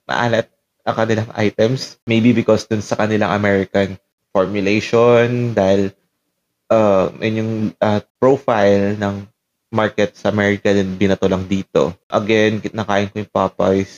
Maalat 0.10 0.52
ang 0.84 0.96
kanilang 0.96 1.30
items. 1.38 2.02
Maybe 2.10 2.36
because 2.36 2.68
dun 2.68 2.84
sa 2.84 3.00
kanilang 3.00 3.32
American 3.32 3.96
formulation, 4.36 5.56
dahil 5.56 5.94
uh, 6.70 7.10
yun 7.20 7.40
yung 7.40 7.54
uh, 7.82 8.02
profile 8.22 8.96
ng 8.96 9.26
market 9.70 10.18
sa 10.18 10.34
America 10.34 10.74
din 10.74 10.98
binato 10.98 11.30
lang 11.30 11.46
dito. 11.46 11.94
Again, 12.10 12.62
nakain 12.74 13.10
ko 13.14 13.22
yung 13.22 13.34
Popeyes 13.34 13.94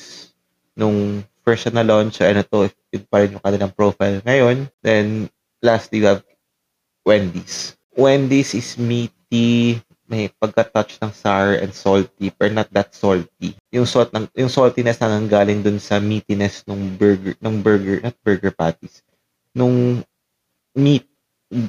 nung 0.76 1.24
first 1.42 1.68
na 1.72 1.84
launch, 1.84 2.22
ano 2.22 2.44
to, 2.44 2.70
it 2.92 3.04
pa 3.08 3.24
rin 3.24 3.36
yung 3.36 3.44
kanilang 3.44 3.74
profile 3.74 4.22
ngayon. 4.24 4.68
Then, 4.84 5.32
lastly, 5.64 6.04
we 6.04 6.08
have 6.08 6.24
Wendy's. 7.08 7.76
Wendy's 7.96 8.54
is 8.56 8.78
meaty, 8.78 9.82
may 10.12 10.28
pagka-touch 10.28 11.00
ng 11.00 11.16
sour 11.16 11.56
and 11.56 11.72
salty, 11.72 12.36
but 12.36 12.52
not 12.52 12.68
that 12.76 12.92
salty. 12.92 13.56
Yung 13.72 13.88
salt 13.88 14.12
ng 14.12 14.28
yung 14.36 14.52
saltiness 14.52 15.00
na 15.00 15.08
nanggaling 15.08 15.64
dun 15.64 15.80
sa 15.80 16.04
meatiness 16.04 16.68
ng 16.68 17.00
burger, 17.00 17.40
ng 17.40 17.64
burger, 17.64 18.04
not 18.04 18.20
burger 18.20 18.52
patties. 18.52 19.00
Nung 19.56 20.04
meat 20.76 21.08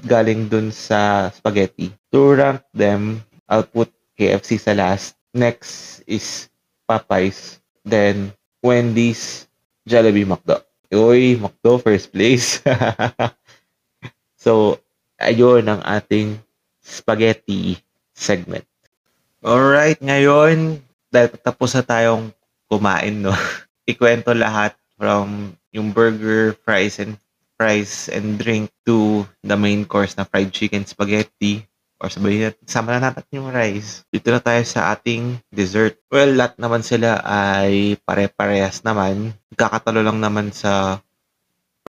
galing 0.02 0.50
dun 0.50 0.74
sa 0.74 1.30
spaghetti. 1.30 1.94
To 2.10 2.34
rank 2.34 2.66
them, 2.74 3.22
I'll 3.46 3.66
put 3.66 3.94
KFC 4.18 4.58
sa 4.58 4.74
last. 4.74 5.14
Next 5.30 6.02
is 6.10 6.50
Popeyes. 6.90 7.62
Then, 7.86 8.34
Wendy's, 8.62 9.46
Jollibee, 9.86 10.26
McDo. 10.26 10.62
Uy, 10.90 11.38
McDo, 11.38 11.82
first 11.82 12.10
place. 12.14 12.62
so, 14.44 14.78
ayun 15.18 15.66
ang 15.66 15.82
ating 15.82 16.38
spaghetti 16.82 17.78
segment. 18.22 18.62
Alright, 19.42 19.98
ngayon, 19.98 20.78
dahil 21.10 21.34
tapos 21.42 21.74
na 21.74 21.82
tayong 21.82 22.30
kumain, 22.70 23.26
no? 23.26 23.34
Ikwento 23.90 24.30
lahat 24.30 24.78
from 24.94 25.58
yung 25.74 25.90
burger, 25.90 26.54
fries, 26.62 27.02
and 27.02 27.18
fries 27.58 28.06
and 28.06 28.38
drink 28.38 28.70
to 28.86 29.26
the 29.42 29.58
main 29.58 29.82
course 29.82 30.14
na 30.14 30.22
fried 30.22 30.54
chicken 30.54 30.86
spaghetti 30.86 31.66
or 32.02 32.10
sabihin 32.10 32.50
natin, 32.50 32.66
sama 32.66 32.98
na 32.98 33.14
natin 33.14 33.22
yung 33.30 33.54
rice. 33.54 34.02
Dito 34.10 34.34
na 34.34 34.42
tayo 34.42 34.58
sa 34.66 34.90
ating 34.90 35.38
dessert. 35.54 35.94
Well, 36.10 36.34
lahat 36.34 36.58
naman 36.58 36.82
sila 36.82 37.22
ay 37.22 37.94
pare-parehas 38.02 38.82
naman. 38.82 39.38
Kakatalo 39.54 40.02
lang 40.02 40.18
naman 40.18 40.50
sa 40.50 40.98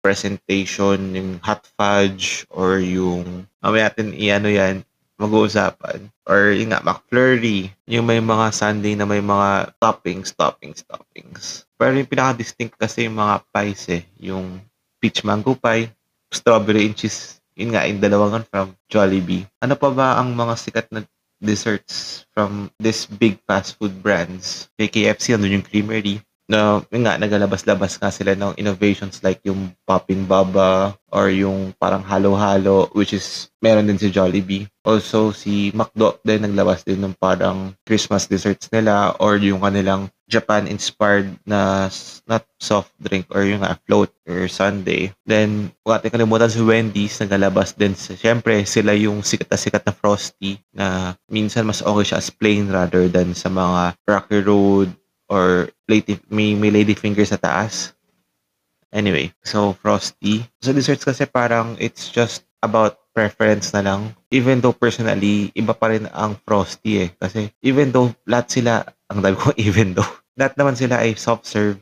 presentation, 0.05 1.17
yung 1.17 1.41
hot 1.41 1.65
fudge 1.73 2.45
or 2.53 2.77
yung, 2.77 3.49
mamaya 3.57 3.89
natin 3.89 4.13
i-ano 4.13 4.53
yan, 4.53 4.85
mag-uusapan. 5.23 6.12
Or 6.27 6.51
yung 6.51 6.75
nga, 6.75 6.83
McFlurry. 6.83 7.71
Yung 7.88 8.03
may 8.03 8.19
mga 8.19 8.51
sundae 8.51 8.99
na 8.99 9.07
may 9.07 9.23
mga 9.23 9.71
toppings, 9.79 10.36
toppings, 10.36 10.83
toppings. 10.83 11.63
Pero 11.79 11.95
yung 11.95 12.12
pinaka-distinct 12.12 12.75
kasi 12.75 13.07
yung 13.07 13.17
mga 13.17 13.43
pies 13.49 13.83
eh. 13.88 14.03
Yung 14.19 14.59
peach 14.99 15.23
mango 15.23 15.55
pie, 15.55 15.91
strawberry 16.31 16.88
and 16.88 16.95
cheese. 16.99 17.39
Yun 17.55 17.75
nga, 17.75 17.88
yung 17.88 18.01
dalawangan 18.03 18.43
from 18.49 18.75
Jollibee. 18.89 19.47
Ano 19.63 19.79
pa 19.79 19.89
ba 19.93 20.19
ang 20.19 20.33
mga 20.33 20.53
sikat 20.57 20.88
na 20.91 21.05
desserts 21.43 22.23
from 22.31 22.71
this 22.79 23.05
big 23.07 23.39
fast 23.45 23.79
food 23.79 23.93
brands? 24.03 24.67
Kay 24.75 24.89
KFC, 24.89 25.38
ano 25.38 25.47
yung 25.47 25.63
creamery 25.63 26.23
na 26.47 26.84
yun 26.91 27.08
nga 27.08 27.15
nagalabas-labas 27.15 27.95
nga 27.99 28.12
sila 28.12 28.36
ng 28.36 28.60
innovations 28.60 29.23
like 29.23 29.39
yung 29.47 29.71
popping 29.88 30.27
baba 30.27 30.91
or 31.13 31.32
yung 31.32 31.71
parang 31.79 32.03
halo-halo 32.03 32.91
which 32.91 33.15
is 33.15 33.47
meron 33.63 33.88
din 33.88 34.01
si 34.01 34.12
Jollibee. 34.12 34.67
Also 34.84 35.32
si 35.32 35.71
McDo 35.71 36.19
din 36.27 36.43
naglabas 36.43 36.84
din 36.84 36.99
ng 36.99 37.15
parang 37.15 37.71
Christmas 37.88 38.27
desserts 38.27 38.67
nila 38.75 39.15
or 39.23 39.39
yung 39.39 39.63
kanilang 39.63 40.12
Japan 40.27 40.65
inspired 40.67 41.29
na 41.45 41.88
not 42.25 42.43
soft 42.58 42.91
drink 42.99 43.29
or 43.32 43.45
yung 43.45 43.63
float 43.86 44.12
or 44.27 44.49
sundae. 44.51 45.13
Then 45.23 45.71
wala 45.88 46.03
tayong 46.03 46.19
kalimutan 46.19 46.51
si 46.51 46.60
Wendy's 46.60 47.15
nagalabas 47.23 47.77
din 47.77 47.95
syempre 47.95 48.67
sila 48.67 48.91
yung 48.97 49.23
sikat 49.23 49.47
na 49.47 49.60
sikat 49.60 49.84
na 49.88 49.95
frosty 49.95 50.60
na 50.75 51.15
minsan 51.32 51.63
mas 51.63 51.79
okay 51.79 52.03
siya 52.03 52.19
as 52.19 52.34
plain 52.34 52.67
rather 52.67 53.08
than 53.08 53.32
sa 53.32 53.47
mga 53.47 53.95
Rocky 54.03 54.43
Road 54.43 54.91
or 55.33 55.73
lady, 55.89 56.21
may, 56.29 56.53
may 56.53 56.69
lady 56.69 56.93
finger 56.93 57.25
sa 57.25 57.41
taas. 57.41 57.97
Anyway, 58.93 59.33
so 59.41 59.73
frosty. 59.81 60.45
Sa 60.61 60.69
desserts 60.69 61.01
kasi 61.01 61.25
parang 61.25 61.73
it's 61.81 62.13
just 62.13 62.45
about 62.61 63.01
preference 63.17 63.73
na 63.73 63.81
lang. 63.81 64.13
Even 64.29 64.61
though 64.61 64.77
personally, 64.77 65.49
iba 65.57 65.73
pa 65.73 65.89
rin 65.89 66.05
ang 66.13 66.37
frosty 66.45 67.09
eh. 67.09 67.09
Kasi 67.17 67.49
even 67.65 67.89
though 67.89 68.13
lahat 68.29 68.53
sila, 68.53 68.85
ang 69.09 69.25
dami 69.25 69.33
ko 69.33 69.49
even 69.57 69.97
though, 69.97 70.13
lahat 70.37 70.53
naman 70.53 70.77
sila 70.77 71.01
ay 71.01 71.17
soft 71.17 71.49
serve 71.49 71.81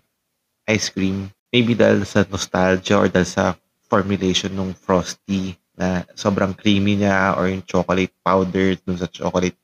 ice 0.71 0.87
cream. 0.87 1.27
Maybe 1.51 1.75
dahil 1.75 2.07
sa 2.07 2.23
nostalgia 2.31 2.95
or 2.95 3.11
dahil 3.11 3.27
sa 3.27 3.59
formulation 3.91 4.55
ng 4.55 4.71
frosty 4.71 5.59
na 5.75 6.07
sobrang 6.15 6.55
creamy 6.55 7.03
niya 7.03 7.35
or 7.35 7.51
yung 7.51 7.67
chocolate 7.67 8.15
powder 8.23 8.79
dun 8.79 8.95
sa 8.95 9.11
chocolate 9.11 9.59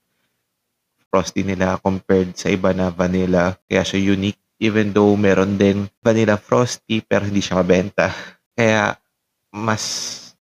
frosty 1.08 1.41
nila 1.43 1.80
compared 1.82 2.36
sa 2.36 2.52
iba 2.52 2.72
na 2.76 2.91
vanilla. 2.91 3.56
Kaya 3.67 3.84
siya 3.84 4.13
unique 4.13 4.39
even 4.58 4.89
though 4.93 5.13
meron 5.13 5.56
din 5.56 5.86
vanilla 6.02 6.38
frosty 6.38 7.02
pero 7.06 7.26
hindi 7.26 7.41
siya 7.41 7.62
mabenta. 7.62 8.12
Kaya 8.58 8.98
mas 9.54 9.84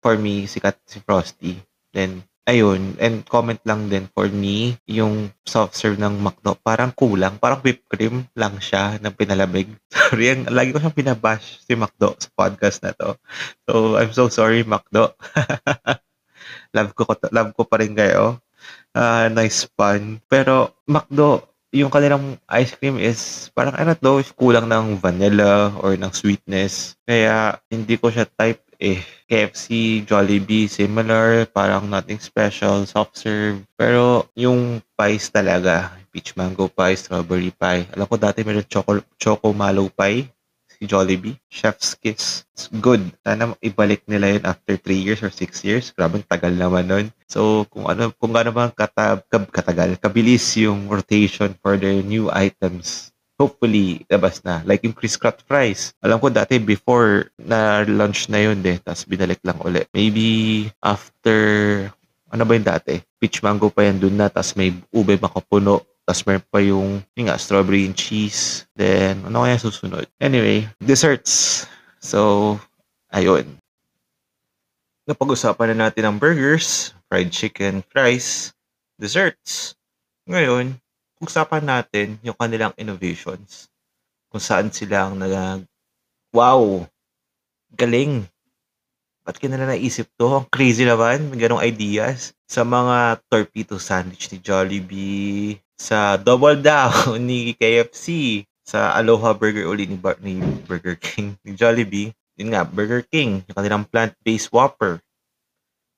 for 0.01 0.17
me 0.21 0.47
sikat 0.47 0.79
si 0.87 1.03
Frosty. 1.03 1.59
Then 1.91 2.23
ayun, 2.47 2.95
and 3.03 3.27
comment 3.27 3.59
lang 3.67 3.91
din 3.91 4.07
for 4.15 4.31
me, 4.31 4.79
yung 4.87 5.35
soft 5.43 5.75
serve 5.75 5.99
ng 5.99 6.23
McDo, 6.23 6.55
parang 6.63 6.95
kulang, 6.95 7.43
parang 7.43 7.59
whipped 7.59 7.91
cream 7.91 8.31
lang 8.39 8.63
siya 8.63 9.03
ng 9.03 9.13
pinalabig. 9.19 9.67
Sorry, 9.93 10.31
ang, 10.31 10.47
lagi 10.55 10.71
ko 10.71 10.79
siyang 10.79 10.95
pinabash 10.95 11.67
si 11.67 11.75
McDo 11.75 12.15
sa 12.15 12.31
podcast 12.39 12.87
na 12.87 12.95
to. 12.95 13.19
So, 13.67 13.99
I'm 13.99 14.15
so 14.15 14.31
sorry, 14.31 14.63
McDo. 14.63 15.11
love 16.77 16.95
ko, 16.95 17.03
love 17.35 17.51
ko 17.59 17.67
pa 17.67 17.83
rin 17.83 17.99
kayo 17.99 18.39
uh, 18.97 19.29
nice 19.29 19.69
fun. 19.77 20.25
Pero 20.27 20.73
McDo, 20.89 21.45
yung 21.77 21.93
kanilang 21.93 22.41
ice 22.49 22.73
cream 22.73 22.97
is 22.97 23.53
parang 23.53 23.77
know 24.01 24.17
if 24.17 24.33
kulang 24.33 24.73
ng 24.73 24.97
vanilla 24.97 25.77
or 25.85 25.93
ng 25.95 26.13
sweetness. 26.17 26.97
Kaya 27.05 27.61
hindi 27.69 28.01
ko 28.01 28.09
siya 28.09 28.25
type 28.25 28.65
eh. 28.81 29.05
KFC, 29.27 30.05
Jollibee, 30.07 30.71
similar, 30.71 31.51
parang 31.51 31.91
nothing 31.91 32.23
special, 32.23 32.87
soft 32.87 33.19
serve. 33.19 33.65
Pero 33.75 34.31
yung 34.39 34.79
pies 34.95 35.29
talaga, 35.35 35.93
peach 36.15 36.39
mango 36.39 36.71
pie, 36.71 36.95
strawberry 36.95 37.51
pie. 37.51 37.91
Alam 37.93 38.07
ko 38.07 38.17
dati 38.17 38.47
meron 38.47 38.65
choco, 38.71 39.03
choco 39.19 39.51
mallow 39.51 39.91
pie 39.91 40.31
si 40.77 40.85
Jollibee. 40.85 41.41
Chef's 41.49 41.97
Kiss. 41.97 42.45
It's 42.53 42.69
good. 42.69 43.01
Sana 43.25 43.57
ibalik 43.65 44.05
nila 44.05 44.37
yun 44.37 44.45
after 44.45 44.77
3 44.77 45.01
years 45.01 45.21
or 45.25 45.33
6 45.33 45.65
years. 45.65 45.91
Grabe 45.97 46.21
tagal 46.29 46.53
naman 46.53 46.85
nun. 46.87 47.07
So, 47.27 47.65
kung 47.73 47.89
ano, 47.89 48.13
kung 48.17 48.37
ano 48.37 48.53
bang 48.53 48.73
kata, 48.77 49.25
katagal, 49.29 49.97
kabilis 49.99 50.45
yung 50.61 50.87
rotation 50.93 51.57
for 51.65 51.81
their 51.81 52.05
new 52.05 52.29
items 52.29 53.17
hopefully, 53.37 54.05
labas 54.09 54.41
na. 54.43 54.65
Like 54.65 54.83
yung 54.85 54.97
Chris 54.97 55.17
Craft 55.17 55.45
fries. 55.45 55.93
Alam 56.01 56.21
ko 56.21 56.33
dati 56.33 56.57
before 56.57 57.29
na 57.37 57.85
launch 57.85 58.33
na 58.33 58.41
yun 58.41 58.61
eh. 58.65 58.81
Tapos 58.81 59.05
binalik 59.05 59.41
lang 59.45 59.61
ulit. 59.63 59.87
Maybe 59.93 60.69
after, 60.81 61.37
ano 62.33 62.43
ba 62.43 62.57
yung 62.57 62.69
dati? 62.69 63.01
Peach 63.21 63.45
mango 63.45 63.69
pa 63.69 63.85
yan 63.85 64.01
dun 64.01 64.17
na. 64.17 64.33
Tapos 64.33 64.57
may 64.57 64.73
ube 64.91 65.15
makapuno. 65.21 65.85
Tapos 66.07 66.23
meron 66.23 66.47
pa 66.47 66.63
yung, 66.63 66.91
yung 67.19 67.27
nga, 67.27 67.35
strawberry 67.35 67.83
and 67.83 67.99
cheese. 67.99 68.63
Then, 68.79 69.27
ano 69.27 69.43
kaya 69.43 69.59
susunod? 69.59 70.07
Anyway, 70.23 70.71
desserts. 70.79 71.67
So, 71.99 72.63
ayun. 73.11 73.59
Napag-usapan 75.11 75.75
na 75.75 75.91
natin 75.91 76.07
ang 76.07 76.23
burgers, 76.23 76.95
fried 77.11 77.35
chicken, 77.35 77.83
fries, 77.91 78.55
desserts. 79.03 79.75
Ngayon, 80.31 80.79
usapan 81.19 81.67
natin 81.67 82.23
yung 82.23 82.39
kanilang 82.39 82.71
innovations. 82.79 83.67
Kung 84.31 84.43
saan 84.43 84.71
silang 84.71 85.19
nag 85.19 85.67
wow, 86.31 86.87
galing. 87.75 88.31
Ba't 89.27 89.43
ka 89.43 89.51
nila 89.51 89.67
naisip 89.67 90.07
to? 90.15 90.39
Ang 90.39 90.47
crazy 90.55 90.87
naman, 90.87 91.35
may 91.35 91.43
ganong 91.43 91.67
ideas. 91.67 92.31
Sa 92.47 92.63
mga 92.63 93.19
torpedo 93.27 93.75
sandwich 93.83 94.31
ni 94.31 94.39
Jollibee, 94.39 95.59
sa 95.77 96.17
Double 96.17 96.59
Down 96.61 97.21
ni 97.29 97.53
KFC, 97.55 98.43
sa 98.67 98.97
Aloha 98.99 99.31
Burger 99.37 99.69
uli 99.71 99.87
ni, 99.87 99.95
Bar- 99.95 100.19
ni 100.19 100.43
Burger 100.67 100.99
King, 100.99 101.39
ni 101.47 101.55
Jollibee. 101.55 102.11
Yun 102.37 102.53
nga, 102.53 102.67
Burger 102.67 103.07
King, 103.07 103.47
yung 103.47 103.57
kanilang 103.57 103.85
plant-based 103.89 104.51
Whopper. 104.51 105.01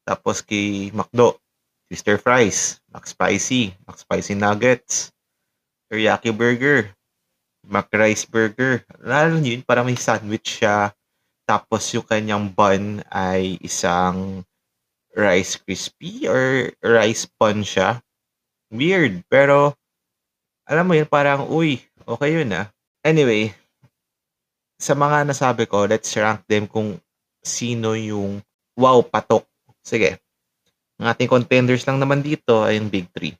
Tapos 0.04 0.44
kay 0.44 0.92
McDo, 0.92 1.40
Twister 1.88 2.20
Fries, 2.20 2.78
McSpicy, 2.92 3.72
McSpicy 3.88 4.36
Nuggets, 4.36 5.10
Teriyaki 5.88 6.30
Burger, 6.36 6.92
McRice 7.64 8.28
Burger. 8.28 8.84
Lalo 9.00 9.40
yun, 9.40 9.64
para 9.64 9.80
may 9.80 9.96
sandwich 9.96 10.60
siya. 10.60 10.92
Tapos 11.48 11.88
yung 11.96 12.04
kanyang 12.04 12.52
bun 12.52 13.00
ay 13.08 13.56
isang 13.64 14.44
rice 15.16 15.56
crispy 15.56 16.28
or 16.28 16.68
rice 16.84 17.24
bun 17.40 17.64
siya. 17.64 18.04
Weird, 18.68 19.24
pero 19.32 19.72
alam 20.68 20.84
mo 20.84 20.92
yun, 20.92 21.08
parang, 21.08 21.48
uy, 21.48 21.80
okay 22.04 22.36
yun 22.36 22.52
ah. 22.52 22.68
Anyway, 23.00 23.56
sa 24.76 24.92
mga 24.92 25.24
nasabi 25.24 25.64
ko, 25.64 25.88
let's 25.88 26.12
rank 26.20 26.44
them 26.44 26.68
kung 26.68 27.00
sino 27.40 27.96
yung 27.96 28.44
wow 28.76 29.00
patok. 29.00 29.48
Sige. 29.80 30.20
Ang 31.00 31.08
ating 31.08 31.30
contenders 31.30 31.88
lang 31.88 31.96
naman 31.96 32.20
dito 32.20 32.60
ay 32.60 32.76
yung 32.76 32.92
Big 32.92 33.08
3. 33.16 33.32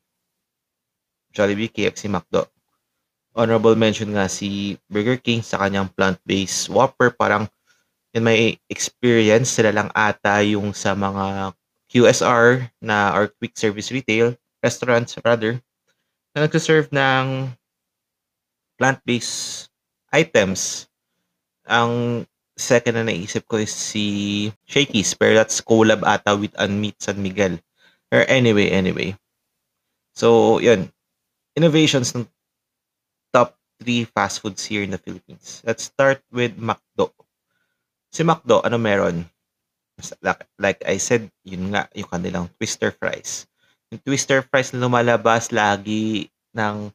Jollibee, 1.36 1.68
KFC, 1.68 2.08
McDo. 2.08 2.48
Honorable 3.36 3.76
mention 3.76 4.10
nga 4.16 4.26
si 4.26 4.80
Burger 4.88 5.20
King 5.20 5.44
sa 5.44 5.60
kanyang 5.60 5.92
plant-based 5.92 6.72
Whopper. 6.72 7.12
Parang 7.12 7.44
in 8.16 8.24
my 8.24 8.56
experience, 8.72 9.52
sila 9.52 9.70
lang 9.70 9.92
ata 9.92 10.40
yung 10.40 10.72
sa 10.72 10.96
mga 10.96 11.52
QSR 11.92 12.72
na 12.80 13.12
or 13.12 13.28
quick 13.36 13.52
service 13.54 13.92
retail 13.92 14.32
restaurants 14.62 15.16
rather, 15.24 15.60
na 16.34 16.46
nagsaserve 16.46 16.90
ng 16.92 17.52
plant-based 18.78 19.70
items. 20.14 20.86
Ang 21.66 22.24
second 22.54 22.98
na 22.98 23.04
naisip 23.06 23.46
ko 23.46 23.58
is 23.58 23.74
si 23.74 24.48
Shakey's, 24.66 25.14
pero 25.14 25.34
that's 25.34 25.60
collab 25.62 26.06
ata 26.06 26.38
with 26.38 26.54
Unmeat 26.58 26.98
San 27.02 27.18
Miguel. 27.22 27.58
Or 28.14 28.24
anyway, 28.26 28.70
anyway. 28.70 29.18
So, 30.14 30.58
yun. 30.58 30.90
Innovations 31.58 32.14
ng 32.14 32.26
top 33.34 33.58
3 33.82 34.06
fast 34.10 34.40
foods 34.40 34.64
here 34.64 34.82
in 34.82 34.94
the 34.94 35.02
Philippines. 35.02 35.60
Let's 35.66 35.90
start 35.90 36.22
with 36.30 36.56
McDo. 36.56 37.12
Si 38.14 38.24
McDo, 38.24 38.64
ano 38.64 38.78
meron? 38.78 39.28
Like, 40.22 40.46
like 40.56 40.80
I 40.86 41.02
said, 41.02 41.28
yun 41.42 41.74
nga, 41.74 41.90
yung 41.92 42.08
kanilang 42.08 42.46
twister 42.56 42.94
fries 42.94 43.47
yung 43.92 44.00
twister 44.04 44.44
fries 44.44 44.72
na 44.72 44.84
lumalabas 44.84 45.48
lagi 45.48 46.28
ng 46.52 46.92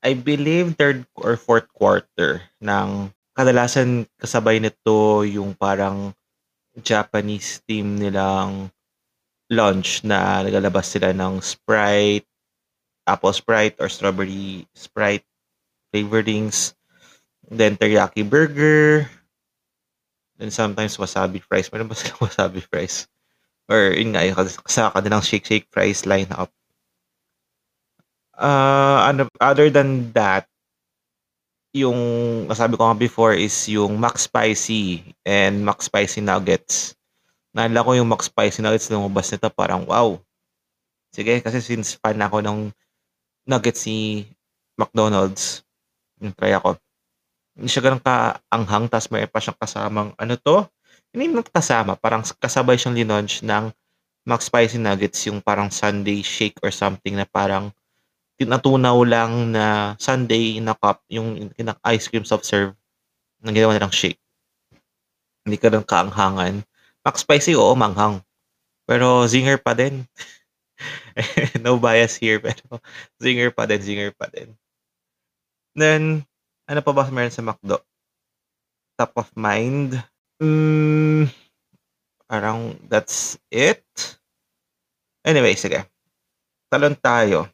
I 0.00 0.16
believe 0.16 0.80
third 0.80 1.04
or 1.16 1.36
fourth 1.36 1.68
quarter 1.76 2.40
ng 2.60 3.12
kadalasan 3.36 4.08
kasabay 4.16 4.56
nito 4.60 5.24
yung 5.28 5.52
parang 5.52 6.16
Japanese 6.80 7.60
team 7.68 8.00
nilang 8.00 8.72
launch 9.52 10.00
na 10.06 10.40
nagalabas 10.40 10.88
sila 10.88 11.12
ng 11.12 11.42
Sprite, 11.44 12.24
apple 13.04 13.34
Sprite 13.34 13.76
or 13.76 13.92
strawberry 13.92 14.64
Sprite 14.72 15.26
flavorings, 15.90 16.72
then 17.50 17.74
teriyaki 17.76 18.22
burger, 18.22 19.10
then 20.38 20.54
sometimes 20.54 20.96
wasabi 20.96 21.42
fries. 21.42 21.68
Meron 21.68 21.90
ba 21.90 21.98
sila 21.98 22.14
wasabi 22.30 22.62
fries? 22.62 23.10
Or 23.70 23.94
yun 23.94 24.10
nga, 24.12 24.26
yung 24.26 24.34
sa 24.66 24.90
kanilang 24.90 25.22
Shake 25.22 25.46
Shake 25.46 25.70
Fries 25.70 26.02
lineup. 26.02 26.50
Uh, 28.34 28.98
ano, 29.06 29.30
other 29.38 29.70
than 29.70 30.10
that, 30.10 30.50
yung 31.70 31.94
nasabi 32.50 32.74
ko 32.74 32.90
nga 32.90 32.98
before 32.98 33.30
is 33.30 33.54
yung 33.70 33.94
Max 34.02 34.26
Spicy 34.26 35.14
and 35.22 35.62
Max 35.62 35.86
Spicy 35.86 36.18
Nuggets. 36.18 36.98
Naalala 37.54 37.86
ko 37.86 37.90
yung 37.94 38.10
Max 38.10 38.26
Spicy 38.26 38.58
Nuggets 38.58 38.90
lumabas 38.90 39.30
nito 39.30 39.46
parang 39.54 39.86
wow. 39.86 40.18
Sige, 41.14 41.38
kasi 41.38 41.62
since 41.62 41.94
fan 41.94 42.18
ako 42.18 42.42
ng 42.42 42.58
nuggets 43.46 43.86
ni 43.86 44.26
McDonald's, 44.74 45.62
yung 46.18 46.34
try 46.34 46.54
ako. 46.54 46.78
Hindi 47.54 47.70
siya 47.70 47.82
ganun 47.82 48.02
kaanghang, 48.02 48.86
tapos 48.90 49.10
may 49.10 49.26
pa 49.26 49.42
siyang 49.42 49.58
kasamang, 49.58 50.10
ano 50.14 50.34
to? 50.38 50.66
Naman 51.10 51.42
kasama, 51.42 51.98
parang 51.98 52.22
kasabay 52.22 52.78
siyang 52.78 52.94
linunch 52.94 53.42
ng 53.42 53.74
Max 54.22 54.46
Spicy 54.46 54.78
Nuggets, 54.78 55.26
yung 55.26 55.42
parang 55.42 55.66
Sunday 55.72 56.22
shake 56.22 56.62
or 56.62 56.70
something 56.70 57.18
na 57.18 57.26
parang 57.26 57.74
tinatunaw 58.38 58.94
lang 59.02 59.50
na 59.50 59.98
Sunday 59.98 60.62
na 60.62 60.78
cup, 60.78 61.02
yung 61.10 61.50
ice 61.82 62.06
cream 62.06 62.22
soft 62.22 62.46
serve, 62.46 62.78
na 63.42 63.50
ginawa 63.50 63.74
nilang 63.74 63.90
shake. 63.90 64.22
Hindi 65.42 65.56
ka 65.58 65.72
rin 65.74 65.82
kaanghangan. 65.82 66.62
Max 67.02 67.26
Spicy, 67.26 67.58
oo, 67.58 67.74
manghang. 67.74 68.22
Pero 68.86 69.26
zinger 69.26 69.58
pa 69.58 69.74
din. 69.74 70.06
no 71.64 71.76
bias 71.80 72.16
here, 72.16 72.38
pero 72.38 72.78
zinger 73.18 73.50
pa 73.50 73.66
din, 73.66 73.80
zinger 73.82 74.12
pa 74.14 74.30
din. 74.30 74.54
Then, 75.74 76.22
ano 76.70 76.80
pa 76.86 76.92
ba 76.94 77.08
meron 77.10 77.34
sa 77.34 77.42
McDo? 77.42 77.82
Top 78.94 79.16
of 79.16 79.32
mind? 79.34 79.96
Mm, 80.40 81.28
parang 82.24 82.72
that's 82.88 83.36
it. 83.52 83.84
Anyway, 85.20 85.52
sige. 85.52 85.84
Talon 86.72 86.96
tayo. 86.96 87.44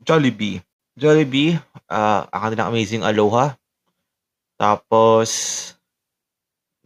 Jollibee. 0.00 0.64
Jollibee, 0.96 1.60
uh, 1.92 2.24
ang 2.32 2.40
kanilang 2.48 2.70
amazing 2.72 3.04
Aloha. 3.04 3.52
Tapos, 4.56 5.28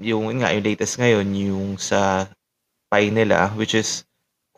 yung 0.01 0.27
nga, 0.42 0.51
yung 0.51 0.66
latest 0.66 0.98
ngayon, 0.98 1.29
yung 1.35 1.68
sa 1.79 2.27
pie 2.90 3.14
nila, 3.14 3.53
which 3.55 3.79
is 3.79 4.03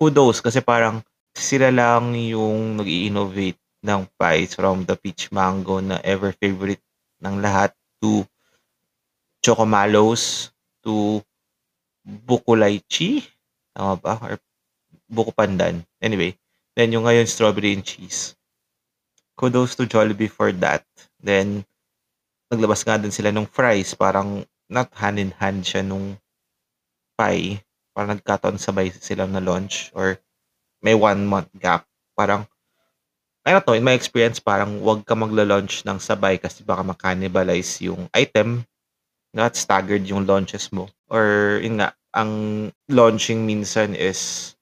kudos 0.01 0.41
kasi 0.41 0.65
parang 0.65 1.05
sila 1.37 1.69
lang 1.69 2.17
yung 2.17 2.81
nag 2.81 2.89
innovate 2.89 3.61
ng 3.85 4.09
pies 4.17 4.57
from 4.57 4.85
the 4.89 4.97
peach 4.97 5.29
mango 5.33 5.81
na 5.81 6.01
ever 6.05 6.33
favorite 6.37 6.81
ng 7.21 7.41
lahat 7.41 7.73
to 8.01 8.25
chocomalos 9.45 10.53
to 10.85 11.21
buko 12.05 12.57
lychee 12.57 13.25
tama 13.77 13.97
ba? 14.01 14.19
Or 14.21 14.35
buko 15.11 15.35
pandan 15.35 15.85
anyway 16.01 16.35
then 16.79 16.95
yung 16.95 17.05
ngayon 17.05 17.27
strawberry 17.27 17.75
and 17.75 17.85
cheese. 17.85 18.33
Kudos 19.35 19.77
to 19.77 19.89
Jollibee 19.89 20.31
for 20.31 20.53
that. 20.65 20.85
Then 21.21 21.65
naglabas 22.53 22.85
nga 22.85 23.01
din 23.01 23.13
sila 23.13 23.33
ng 23.33 23.49
fries. 23.49 23.97
Parang 23.97 24.45
not 24.71 24.93
hand 24.97 25.19
in 25.19 25.33
hand 25.37 25.67
siya 25.67 25.83
nung 25.83 26.17
pie. 27.21 27.61
Parang 27.93 28.17
nagkataon 28.17 28.57
sabay 28.57 28.93
sila 28.95 29.27
na 29.27 29.43
launch 29.43 29.91
or 29.93 30.17
may 30.81 30.97
one 30.97 31.27
month 31.27 31.51
gap. 31.59 31.85
Parang 32.15 32.47
ano 33.41 33.59
to, 33.65 33.73
in 33.73 33.85
my 33.85 33.97
experience, 33.97 34.37
parang 34.37 34.85
wag 34.85 35.03
ka 35.09 35.17
magla-launch 35.17 35.89
ng 35.89 35.97
sabay 35.97 36.37
kasi 36.37 36.61
baka 36.61 36.85
makannibalize 36.85 37.81
yung 37.89 38.07
item. 38.13 38.69
Not 39.33 39.55
staggered 39.55 40.07
yung 40.07 40.27
launches 40.27 40.73
mo. 40.75 40.91
Or, 41.07 41.59
yun 41.63 41.79
nga, 41.79 41.95
ang 42.15 42.73
launching 42.91 43.47
minsan 43.47 43.95
is 43.95 44.53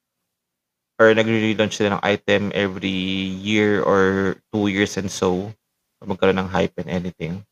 or 0.99 1.15
nagre-relaunch 1.15 1.79
sila 1.79 1.95
ng 1.97 2.05
item 2.05 2.51
every 2.53 2.91
year 3.39 3.81
or 3.87 4.35
two 4.51 4.67
years 4.67 4.99
and 4.99 5.09
so. 5.09 5.55
Magkaroon 6.03 6.39
ng 6.43 6.51
hype 6.51 6.75
and 6.79 6.91
anything. 6.91 7.43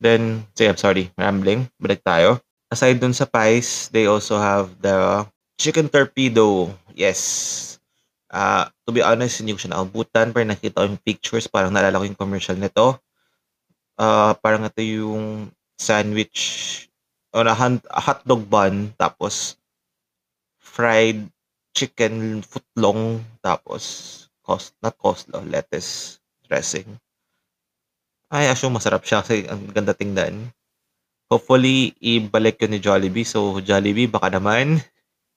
Then, 0.00 0.46
sige, 0.56 0.68
I'm 0.72 0.80
sorry, 0.80 1.12
rambling. 1.16 1.68
Balik 1.76 2.02
tayo. 2.02 2.40
Aside 2.72 3.00
dun 3.00 3.16
sa 3.16 3.28
pies, 3.28 3.88
they 3.92 4.08
also 4.08 4.36
have 4.40 4.72
the 4.80 5.24
chicken 5.60 5.88
torpedo. 5.88 6.72
Yes, 6.92 7.78
Ah, 8.28 8.68
to 8.84 8.92
be 8.92 9.00
honest, 9.00 9.40
hindi 9.40 9.56
ko 9.56 9.60
siya 9.64 9.72
naabutan 9.72 10.36
pero 10.36 10.44
nakita 10.44 10.84
ko 10.84 10.86
yung 10.92 11.00
pictures, 11.00 11.48
parang 11.48 11.72
naalala 11.72 11.96
ko 11.96 12.04
yung 12.04 12.20
commercial 12.20 12.60
nito. 12.60 13.00
Ah, 13.96 14.36
parang 14.44 14.68
ito 14.68 14.84
yung 14.84 15.48
sandwich 15.78 16.38
o 17.32 17.46
na 17.46 17.54
han 17.54 17.78
hotdog 17.86 18.44
bun 18.50 18.90
tapos 18.98 19.56
fried 20.58 21.30
chicken 21.72 22.42
footlong 22.42 23.22
tapos 23.38 24.26
cost 24.48 24.72
not 24.80 24.96
coleslaw, 24.96 25.44
lettuce 25.44 26.18
dressing. 26.48 26.88
Ay, 28.32 28.48
assume 28.48 28.80
masarap 28.80 29.04
siya 29.04 29.20
kasi 29.20 29.44
ang 29.44 29.68
ganda 29.68 29.92
tingnan. 29.92 30.48
Hopefully, 31.28 31.92
ibalik 32.00 32.56
yun 32.64 32.72
ni 32.72 32.80
Jollibee. 32.80 33.28
So, 33.28 33.60
Jollibee, 33.60 34.08
baka 34.08 34.32
naman 34.32 34.80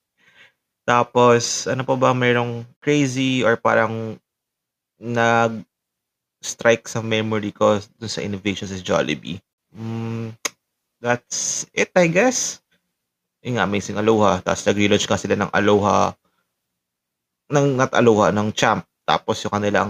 tapos, 0.90 1.68
ano 1.68 1.84
pa 1.84 2.00
ba 2.00 2.16
merong 2.16 2.64
crazy 2.80 3.44
or 3.44 3.60
parang 3.60 4.16
nag-strike 5.00 6.88
sa 6.88 7.04
memory 7.04 7.52
ko 7.52 7.84
dun 8.00 8.12
sa 8.12 8.24
innovation 8.24 8.72
sa 8.72 8.80
Jollibee? 8.80 9.44
Mm, 9.72 10.36
that's 11.00 11.66
it, 11.74 11.92
I 11.96 12.08
guess. 12.08 12.60
Yung 13.42 13.58
amazing 13.58 13.98
Aloha. 13.98 14.44
Tapos 14.44 14.64
nag-relaunch 14.68 15.08
ka 15.08 15.18
sila 15.18 15.36
ng 15.40 15.52
Aloha, 15.52 16.14
ng 17.52 17.68
not 17.80 17.92
Aloha, 17.96 18.30
ng 18.32 18.52
Champ. 18.54 18.86
Tapos 19.08 19.42
yung 19.44 19.54
kanilang, 19.56 19.90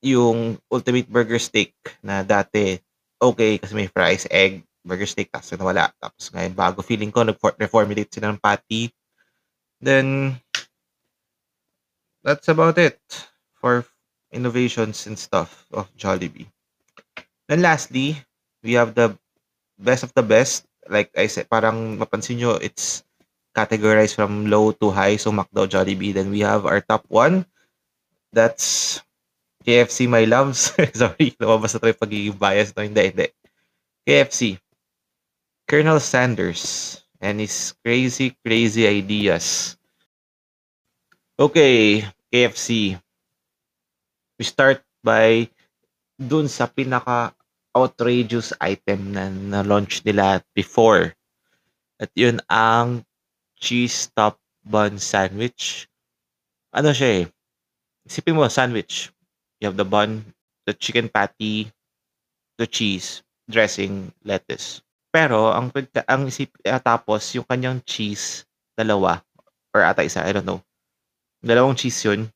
yung 0.00 0.56
Ultimate 0.72 1.10
Burger 1.10 1.38
Steak 1.38 1.76
na 2.00 2.24
dati, 2.24 2.80
okay, 3.20 3.60
kasi 3.60 3.76
may 3.76 3.90
fries, 3.90 4.24
egg, 4.32 4.64
burger 4.80 5.04
steak, 5.04 5.28
tapos 5.28 5.52
nawala. 5.60 5.92
Tapos 6.00 6.32
ngayon, 6.32 6.56
bago 6.56 6.80
feeling 6.80 7.12
ko, 7.12 7.20
nag-reformulate 7.20 8.08
sila 8.08 8.32
ng 8.32 8.40
patty 8.40 8.88
then 9.80 10.36
that's 12.22 12.48
about 12.48 12.76
it 12.78 13.00
for 13.54 13.84
innovations 14.32 15.06
and 15.06 15.18
stuff 15.18 15.66
of 15.72 15.88
Jollibee. 15.96 16.46
Then 17.48 17.62
lastly, 17.62 18.22
we 18.62 18.74
have 18.74 18.94
the 18.94 19.16
best 19.78 20.04
of 20.04 20.12
the 20.14 20.22
best. 20.22 20.66
Like 20.88 21.10
I 21.16 21.26
said, 21.26 21.48
parang 21.48 21.98
mapansin 21.98 22.40
nyo, 22.40 22.56
it's 22.60 23.04
categorized 23.54 24.14
from 24.14 24.48
low 24.48 24.72
to 24.78 24.90
high. 24.90 25.16
So 25.16 25.32
McDo, 25.32 25.66
Jollibee. 25.66 26.14
Then 26.14 26.30
we 26.30 26.40
have 26.40 26.66
our 26.66 26.80
top 26.80 27.04
one. 27.08 27.46
That's 28.32 29.00
KFC, 29.64 30.08
my 30.08 30.24
loves. 30.24 30.72
Sorry, 30.94 31.36
lumabas 31.36 31.76
na 31.76 31.80
tayo 31.82 31.94
pagiging 31.98 32.38
bias. 32.38 32.72
No, 32.76 32.84
hindi, 32.84 33.10
hindi. 33.10 33.28
KFC. 34.06 34.58
Colonel 35.68 36.02
Sanders 36.02 36.98
and 37.22 37.38
his 37.38 37.76
crazy, 37.84 38.34
crazy 38.42 38.88
ideas. 38.88 39.76
Okay, 41.38 42.02
KFC. 42.32 42.98
We 44.40 44.44
start 44.44 44.82
by 45.04 45.46
dun 46.16 46.48
sa 46.48 46.66
pinaka 46.66 47.32
outrageous 47.76 48.52
item 48.58 49.14
na 49.14 49.30
na-launch 49.30 50.02
nila 50.02 50.42
before. 50.54 51.14
At 52.00 52.10
yun 52.16 52.40
ang 52.48 53.04
cheese 53.60 54.08
top 54.16 54.40
bun 54.64 54.96
sandwich. 54.96 55.86
Ano 56.72 56.90
siya 56.96 57.24
eh? 57.24 57.24
Isipin 58.08 58.36
mo, 58.36 58.48
sandwich. 58.48 59.12
You 59.60 59.68
have 59.68 59.76
the 59.76 59.84
bun, 59.84 60.24
the 60.64 60.72
chicken 60.72 61.12
patty, 61.12 61.68
the 62.56 62.66
cheese, 62.66 63.20
dressing, 63.44 64.10
lettuce. 64.24 64.80
Pero 65.10 65.50
ang 65.50 65.74
ang 66.06 66.30
isip 66.30 66.54
uh, 66.64 66.78
tapos 66.78 67.34
yung 67.34 67.44
kanyang 67.44 67.82
cheese 67.82 68.46
dalawa 68.78 69.20
or 69.74 69.82
ata 69.82 70.06
isa, 70.06 70.22
I 70.22 70.32
don't 70.32 70.46
know. 70.46 70.62
Dalawang 71.42 71.76
cheese 71.76 71.98
yun. 72.06 72.30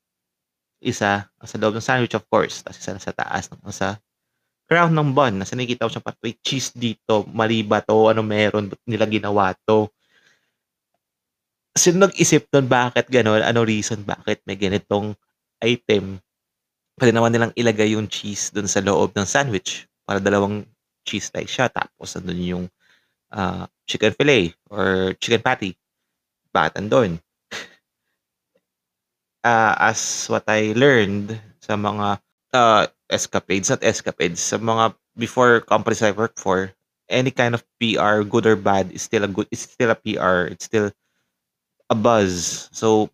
Isa 0.84 1.24
sa 1.30 1.56
loob 1.56 1.78
ng 1.78 1.84
sandwich 1.84 2.12
of 2.12 2.26
course, 2.28 2.60
tapos 2.60 2.82
isa 2.82 2.98
sa 3.00 3.14
taas 3.14 3.48
ng 3.48 3.72
sa 3.72 3.96
crown 4.68 4.92
ng 4.92 5.12
bun. 5.12 5.40
Nasa 5.40 5.54
nakikita 5.56 5.86
ko 5.86 5.90
siya 5.92 6.04
pat 6.04 6.16
cheese 6.40 6.72
dito, 6.74 7.28
mali 7.30 7.60
ba 7.64 7.84
to? 7.84 8.10
Ano 8.10 8.24
meron 8.24 8.72
nila 8.88 9.04
ginawa 9.08 9.52
to? 9.68 9.88
Sino 11.74 12.06
nag-isip 12.06 12.48
nun 12.54 12.70
bakit 12.70 13.10
gano'n? 13.10 13.42
Ano 13.42 13.66
reason 13.66 14.06
bakit 14.06 14.40
may 14.46 14.54
ganitong 14.54 15.18
item? 15.58 16.22
Pwede 16.94 17.10
naman 17.10 17.34
nilang 17.34 17.52
ilagay 17.58 17.98
yung 17.98 18.06
cheese 18.06 18.54
dun 18.54 18.70
sa 18.70 18.78
loob 18.78 19.10
ng 19.18 19.26
sandwich 19.26 19.90
para 20.06 20.22
dalawang 20.22 20.62
cheese 21.02 21.34
slice 21.34 21.50
siya. 21.50 21.66
Tapos, 21.66 22.14
andun 22.14 22.38
yung 22.38 22.64
uh, 23.34 23.66
chicken 23.90 24.14
fillet 24.14 24.54
or 24.70 25.18
chicken 25.18 25.42
patty. 25.42 25.74
Bakit 26.54 26.78
andun? 26.78 27.18
uh, 29.44 29.74
as 29.92 30.26
what 30.32 30.48
I 30.48 30.72
learned 30.72 31.36
sa 31.60 31.76
mga 31.76 32.23
uh, 32.54 32.86
escapades, 33.10 33.68
not 33.68 33.82
escapades, 33.82 34.38
sa 34.38 34.56
mga 34.56 34.94
before 35.18 35.60
companies 35.66 36.06
I 36.06 36.14
work 36.14 36.38
for, 36.38 36.70
any 37.10 37.34
kind 37.34 37.52
of 37.52 37.66
PR, 37.82 38.22
good 38.22 38.46
or 38.46 38.56
bad, 38.56 38.94
is 38.94 39.02
still 39.02 39.26
a 39.26 39.30
good, 39.30 39.50
it's 39.50 39.66
still 39.66 39.90
a 39.90 39.98
PR. 39.98 40.48
It's 40.54 40.70
still 40.70 40.94
a 41.90 41.96
buzz. 41.98 42.70
So, 42.72 43.10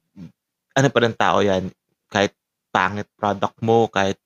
ano 0.76 0.88
pa 0.92 1.00
ng 1.02 1.16
tao 1.16 1.40
yan? 1.40 1.72
Kahit 2.12 2.36
pangit 2.70 3.08
product 3.18 3.58
mo, 3.64 3.90
kahit 3.90 4.20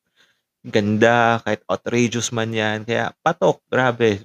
ganda, 0.67 1.41
kahit 1.47 1.65
outrageous 1.71 2.29
man 2.35 2.53
yan. 2.53 2.85
Kaya 2.85 3.15
patok, 3.25 3.63
grabe. 3.71 4.21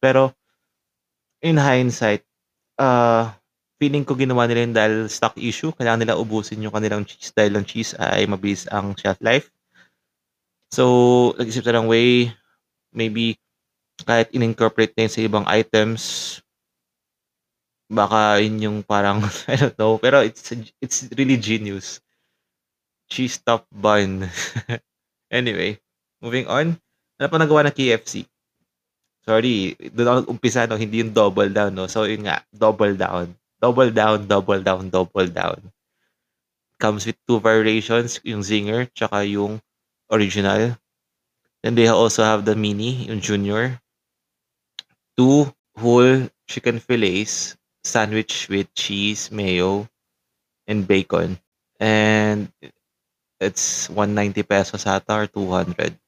Pero, 0.00 0.32
in 1.44 1.60
hindsight, 1.60 2.24
uh, 2.80 3.28
feeling 3.76 4.04
ko 4.04 4.16
ginawa 4.16 4.48
nila 4.48 4.64
yun 4.64 4.74
dahil 4.76 4.94
stock 5.12 5.36
issue. 5.36 5.72
Kailangan 5.76 6.00
nila 6.08 6.16
ubusin 6.16 6.64
yung 6.64 6.72
kanilang 6.72 7.04
cheese 7.04 7.32
dahil 7.36 7.60
ang 7.60 7.66
cheese 7.68 7.92
ay 8.00 8.24
mabilis 8.24 8.64
ang 8.72 8.96
shelf 8.96 9.20
life. 9.20 9.53
So, 10.74 10.84
nag-isip 11.38 11.62
sila 11.62 11.78
ng 11.78 11.86
way, 11.86 12.34
maybe 12.90 13.38
kahit 14.02 14.34
in-incorporate 14.34 14.90
na 14.98 15.06
yun 15.06 15.14
sa 15.14 15.22
ibang 15.22 15.46
items, 15.46 16.02
baka 17.86 18.42
yun 18.42 18.58
yung 18.58 18.78
parang, 18.82 19.22
I 19.46 19.54
don't 19.54 19.78
know, 19.78 20.02
pero 20.02 20.26
it's 20.26 20.50
it's 20.82 21.06
really 21.14 21.38
genius. 21.38 22.02
Cheese 23.06 23.38
top 23.38 23.70
bun. 23.70 24.26
anyway, 25.30 25.78
moving 26.18 26.50
on. 26.50 26.74
Ano 27.22 27.26
pa 27.30 27.38
nagawa 27.38 27.70
ng 27.70 27.76
KFC? 27.78 28.26
Sorry, 29.22 29.78
doon 29.94 30.10
ako 30.10 30.18
umpisa, 30.34 30.66
no? 30.66 30.74
hindi 30.74 31.06
yung 31.06 31.14
double 31.14 31.54
down. 31.54 31.70
No? 31.70 31.86
So, 31.86 32.02
yun 32.02 32.26
nga, 32.26 32.42
double 32.50 32.98
down. 32.98 33.30
Double 33.62 33.94
down, 33.94 34.26
double 34.26 34.58
down, 34.58 34.90
double 34.90 35.30
down. 35.30 35.70
Comes 36.82 37.06
with 37.06 37.16
two 37.30 37.38
variations, 37.38 38.18
yung 38.26 38.42
zinger, 38.42 38.90
tsaka 38.90 39.22
yung 39.22 39.62
original. 40.14 40.78
Then 41.66 41.74
they 41.74 41.88
also 41.90 42.22
have 42.22 42.46
the 42.46 42.54
mini, 42.54 43.10
yung 43.10 43.18
junior. 43.18 43.80
Two 45.18 45.50
whole 45.74 46.30
chicken 46.46 46.78
fillets, 46.78 47.56
sandwich 47.82 48.48
with 48.48 48.70
cheese, 48.74 49.32
mayo, 49.34 49.88
and 50.66 50.86
bacon. 50.86 51.38
And 51.80 52.48
it's 53.40 53.90
190 53.90 54.42
pesos 54.46 54.86
ata 54.86 55.24
or 55.24 55.26
200. 55.26 55.98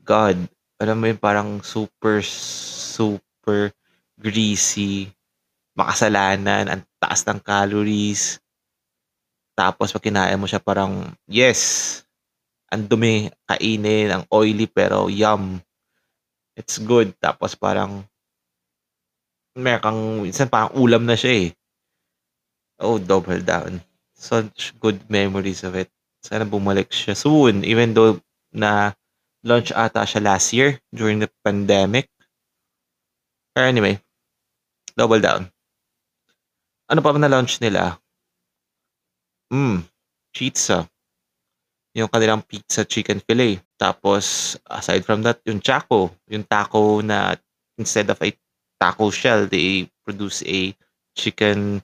God, 0.00 0.48
alam 0.80 0.96
mo 0.96 1.06
yung 1.06 1.20
parang 1.20 1.60
super, 1.60 2.24
super 2.24 3.70
greasy, 4.16 5.12
makasalanan, 5.76 6.66
ang 6.66 6.82
taas 6.98 7.22
ng 7.24 7.40
calories. 7.40 8.40
Tapos 9.54 9.92
pag 9.92 10.04
kinain 10.04 10.40
mo 10.40 10.48
siya 10.48 10.58
parang, 10.58 11.12
yes, 11.28 12.02
ang 12.70 12.86
dumi, 12.86 13.26
kainin, 13.50 14.14
ang 14.14 14.24
oily 14.30 14.70
pero 14.70 15.10
yum. 15.10 15.58
It's 16.54 16.78
good. 16.78 17.12
Tapos 17.18 17.58
parang, 17.58 18.06
meron 19.58 19.82
kang, 19.82 20.00
minsan 20.22 20.46
parang 20.46 20.72
ulam 20.78 21.02
na 21.04 21.18
siya 21.18 21.46
eh. 21.46 21.48
Oh, 22.80 22.96
double 22.96 23.42
down. 23.42 23.82
Such 24.14 24.72
good 24.78 25.02
memories 25.10 25.66
of 25.66 25.74
it. 25.74 25.90
Sana 26.22 26.46
bumalik 26.46 26.94
siya 26.94 27.18
soon, 27.18 27.66
even 27.66 27.92
though 27.92 28.20
na 28.54 28.94
launch 29.42 29.72
ata 29.72 30.04
siya 30.04 30.20
last 30.22 30.52
year 30.52 30.78
during 30.92 31.20
the 31.20 31.28
pandemic. 31.44 32.08
Pero 33.52 33.66
anyway, 33.66 33.98
double 34.94 35.20
down. 35.20 35.48
Ano 36.90 37.00
pa 37.00 37.14
ba 37.14 37.18
na-launch 37.18 37.62
nila? 37.62 37.98
Mm, 39.50 39.86
pizza. 40.34 40.86
Yung 41.94 42.06
kanilang 42.06 42.46
pizza 42.46 42.86
chicken 42.86 43.18
fillet. 43.18 43.58
Tapos, 43.74 44.54
aside 44.70 45.02
from 45.02 45.26
that, 45.26 45.42
yung 45.42 45.58
Chaco. 45.58 46.14
Yung 46.30 46.46
taco 46.46 47.02
na 47.02 47.34
instead 47.78 48.06
of 48.10 48.20
a 48.22 48.30
taco 48.78 49.10
shell, 49.10 49.46
they 49.50 49.90
produce 50.06 50.42
a 50.46 50.72
chicken 51.18 51.82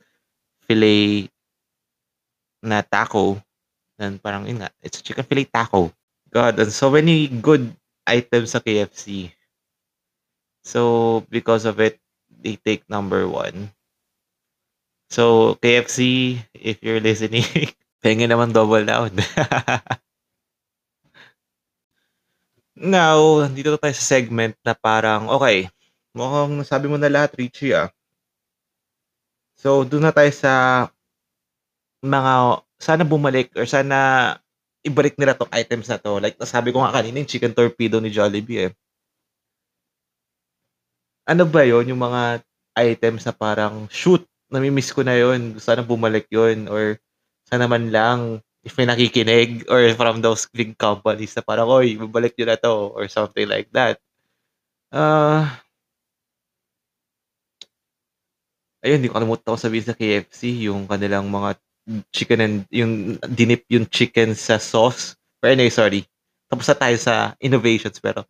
fillet 0.66 1.28
na 2.62 2.82
taco. 2.86 3.42
And 3.98 4.22
parang, 4.22 4.46
yun 4.46 4.62
nga, 4.62 4.70
it's 4.82 5.00
a 5.00 5.02
chicken 5.02 5.26
fillet 5.26 5.50
taco. 5.50 5.90
God, 6.30 6.58
and 6.58 6.70
so 6.70 6.90
many 6.90 7.28
good 7.28 7.72
items 8.06 8.52
sa 8.52 8.60
KFC. 8.60 9.32
So, 10.66 11.22
because 11.30 11.64
of 11.64 11.78
it, 11.80 11.98
they 12.28 12.58
take 12.58 12.82
number 12.90 13.26
one. 13.26 13.70
So, 15.10 15.54
KFC, 15.62 16.38
if 16.54 16.82
you're 16.82 17.00
listening, 17.00 17.46
pengen 18.06 18.30
naman 18.30 18.54
double 18.54 18.86
down. 18.86 19.10
Now, 22.78 23.42
dito 23.50 23.74
tayo 23.82 23.94
sa 23.98 24.06
segment 24.14 24.54
na 24.62 24.78
parang, 24.78 25.26
okay, 25.26 25.66
mukhang 26.14 26.62
nasabi 26.62 26.86
mo 26.86 26.94
na 26.94 27.10
lahat, 27.10 27.34
Richie, 27.34 27.74
ah. 27.74 27.90
So, 29.58 29.82
doon 29.82 30.06
na 30.06 30.14
tayo 30.14 30.30
sa 30.30 30.86
mga, 32.04 32.62
sana 32.78 33.02
bumalik 33.02 33.50
or 33.58 33.66
sana 33.66 34.38
ibalik 34.86 35.18
nila 35.18 35.34
tong 35.34 35.50
items 35.50 35.90
na 35.90 35.98
to. 35.98 36.22
Like, 36.22 36.38
nasabi 36.38 36.70
ko 36.70 36.84
nga 36.84 36.94
kanina, 36.94 37.18
yung 37.18 37.26
chicken 37.26 37.56
torpedo 37.56 37.98
ni 37.98 38.14
Jollibee, 38.14 38.70
eh. 38.70 38.72
Ano 41.26 41.42
ba 41.42 41.66
yon 41.66 41.90
yung 41.90 41.98
mga 41.98 42.44
items 42.78 43.26
na 43.26 43.34
parang, 43.34 43.90
shoot, 43.90 44.22
namimiss 44.46 44.94
ko 44.94 45.02
na 45.02 45.18
yon 45.18 45.58
sana 45.58 45.82
bumalik 45.82 46.30
yon 46.30 46.70
or 46.70 47.00
sana 47.46 47.70
man 47.70 47.94
lang 47.94 48.20
if 48.66 48.74
may 48.74 48.86
nakikinig 48.90 49.62
or 49.70 49.86
from 49.94 50.18
those 50.18 50.50
big 50.50 50.74
companies 50.74 51.38
na 51.38 51.42
parang, 51.46 51.70
oy, 51.70 51.94
babalik 51.94 52.34
nyo 52.34 52.46
na 52.50 52.58
to 52.58 52.90
or 52.98 53.06
something 53.06 53.46
like 53.46 53.70
that. 53.70 54.02
Uh, 54.90 55.46
ayun, 58.82 58.98
hindi 58.98 59.10
ko 59.10 59.22
kalimutan 59.22 59.54
ko 59.54 59.58
sabihin 59.58 59.86
sa 59.86 59.94
KFC, 59.94 60.66
yung 60.66 60.90
kanilang 60.90 61.30
mga 61.30 61.54
chicken 62.10 62.40
and, 62.42 62.58
yung 62.74 63.22
dinip 63.30 63.62
yung 63.70 63.86
chicken 63.86 64.34
sa 64.34 64.58
sauce. 64.58 65.14
Pero 65.38 65.54
anyway, 65.54 65.70
sorry. 65.70 66.02
Tapos 66.50 66.66
na 66.66 66.74
tayo 66.74 66.96
sa 66.98 67.38
innovations, 67.38 68.02
pero 68.02 68.26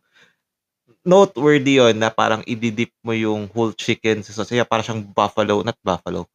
noteworthy 1.01 1.81
yon 1.81 1.97
na 1.97 2.13
parang 2.13 2.45
ididip 2.45 2.93
mo 3.01 3.17
yung 3.17 3.49
whole 3.57 3.73
chicken 3.73 4.21
sa 4.21 4.37
sauce. 4.37 4.53
Kaya 4.53 4.69
parang 4.69 4.85
siyang 4.85 5.03
buffalo, 5.09 5.65
not 5.65 5.77
buffalo, 5.81 6.29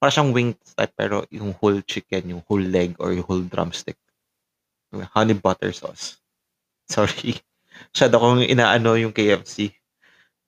Parang 0.00 0.14
siyang 0.16 0.32
wing 0.32 0.50
type 0.56 0.96
pero 0.96 1.28
yung 1.28 1.52
whole 1.60 1.84
chicken, 1.84 2.32
yung 2.32 2.42
whole 2.48 2.64
leg 2.64 2.96
or 2.96 3.12
yung 3.12 3.28
whole 3.28 3.44
drumstick. 3.44 4.00
Honey 5.12 5.36
butter 5.36 5.76
sauce. 5.76 6.16
Sorry. 6.90 7.36
Masyado 7.92 8.16
akong 8.16 8.42
inaano 8.48 8.96
yung 8.96 9.12
KFC. 9.12 9.76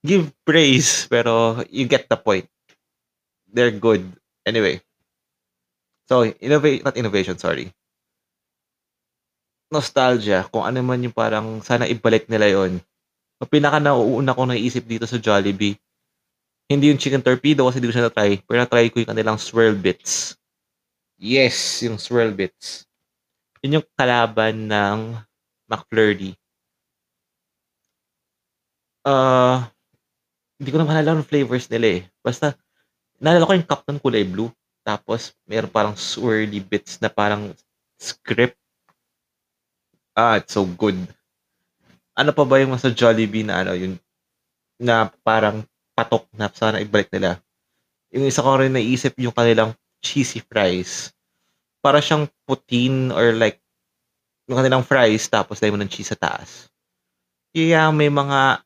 Give 0.03 0.26
praise, 0.42 1.07
pero 1.07 1.62
you 1.70 1.86
get 1.86 2.11
the 2.11 2.18
point. 2.18 2.48
They're 3.46 3.70
good. 3.70 4.03
Anyway. 4.42 4.82
So, 6.11 6.26
innovate, 6.26 6.82
not 6.82 6.98
innovation, 6.98 7.38
sorry. 7.38 7.70
Nostalgia, 9.70 10.44
kung 10.50 10.66
ano 10.66 10.82
man 10.82 11.00
yung 11.00 11.14
parang 11.14 11.62
sana 11.62 11.86
ibalik 11.86 12.26
nila 12.26 12.50
yon. 12.50 12.82
Ang 13.38 13.48
pinaka 13.48 13.78
nauuna 13.78 14.34
ko 14.34 14.42
naisip 14.44 14.84
dito 14.84 15.07
sa 15.07 15.16
Jollibee, 15.22 15.78
hindi 16.73 16.91
yung 16.91 17.01
chicken 17.01 17.25
torpedo 17.25 17.68
kasi 17.68 17.79
hindi 17.79 17.89
ko 17.91 17.95
siya 17.97 18.07
na-try. 18.09 18.41
Pero 18.45 18.59
na-try 18.62 18.87
ko 18.89 19.01
yung 19.03 19.12
kanilang 19.12 19.39
swirl 19.39 19.77
bits. 19.77 20.37
Yes, 21.20 21.85
yung 21.87 22.01
swirl 22.01 22.35
bits. 22.35 22.89
Yun 23.62 23.79
yung 23.81 23.87
kalaban 23.95 24.66
ng 24.66 24.99
McFlurry. 25.70 26.35
Uh, 29.03 29.62
hindi 30.59 30.70
ko 30.70 30.79
na 30.79 30.87
maalala 30.87 31.23
ng 31.23 31.31
flavors 31.31 31.66
nila 31.70 31.99
eh. 31.99 32.03
Basta, 32.23 32.55
naalala 33.18 33.47
ko 33.47 33.53
yung 33.55 33.70
cup 33.70 33.83
ng 33.87 33.99
kulay 34.03 34.27
blue. 34.27 34.51
Tapos, 34.83 35.35
meron 35.47 35.70
parang 35.70 35.95
swirly 35.95 36.59
bits 36.59 36.99
na 36.99 37.07
parang 37.07 37.55
script. 37.99 38.59
Ah, 40.12 40.43
it's 40.43 40.55
so 40.55 40.66
good. 40.66 40.99
Ano 42.18 42.31
pa 42.35 42.45
ba 42.45 42.61
yung 42.61 42.75
sa 42.77 42.93
Jollibee 42.93 43.47
na 43.47 43.62
ano, 43.62 43.73
yung 43.79 43.97
na 44.83 45.09
parang 45.23 45.62
patok 45.93 46.28
na 46.36 46.49
sana 46.53 46.80
ibalik 46.80 47.12
nila. 47.12 47.40
Yung 48.12 48.28
isa 48.28 48.45
ko 48.45 48.61
rin 48.61 48.72
naisip 48.72 49.16
yung 49.20 49.32
kanilang 49.32 49.72
cheesy 50.05 50.45
fries. 50.45 51.12
Para 51.80 51.99
siyang 51.99 52.28
putin 52.45 53.11
or 53.11 53.32
like 53.36 53.62
yung 54.47 54.61
kanilang 54.61 54.84
fries 54.84 55.26
tapos 55.30 55.59
dahil 55.59 55.76
mo 55.76 55.80
ng 55.80 55.93
cheese 55.93 56.12
sa 56.12 56.18
taas. 56.18 56.68
Kaya 57.53 57.93
may 57.93 58.09
mga 58.09 58.64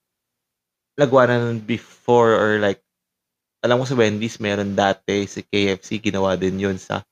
lagwanan 0.96 1.60
before 1.60 2.32
or 2.32 2.56
like 2.56 2.80
alam 3.60 3.80
mo 3.80 3.84
sa 3.84 3.98
Wendy's 3.98 4.40
meron 4.40 4.72
dati 4.72 5.28
si 5.28 5.44
KFC 5.44 6.00
ginawa 6.00 6.38
din 6.38 6.56
yun 6.56 6.78
sa 6.80 7.04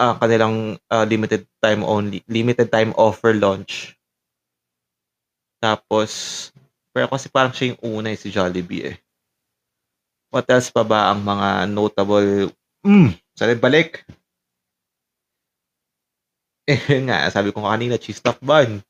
uh, 0.00 0.16
kanilang 0.16 0.80
uh, 0.88 1.04
limited 1.04 1.44
time 1.60 1.84
only 1.84 2.24
limited 2.30 2.72
time 2.72 2.96
offer 2.96 3.36
launch 3.36 3.92
tapos 5.60 6.48
pero 6.96 7.12
kasi 7.12 7.28
parang 7.28 7.52
siya 7.52 7.76
yung 7.76 8.00
una 8.00 8.08
eh, 8.12 8.18
si 8.18 8.32
Jollibee 8.32 8.88
eh 8.88 8.96
What 10.34 10.50
else 10.50 10.74
pa 10.74 10.82
ba 10.82 11.14
ang 11.14 11.22
mga 11.22 11.70
notable 11.70 12.50
mm, 12.82 13.14
sa 13.38 13.46
balik? 13.54 14.02
Eh 16.66 16.80
nga, 17.06 17.28
sabi 17.30 17.52
ko 17.52 17.62
kanina, 17.62 18.00
cheese 18.00 18.24
top 18.24 18.40
bun. 18.42 18.80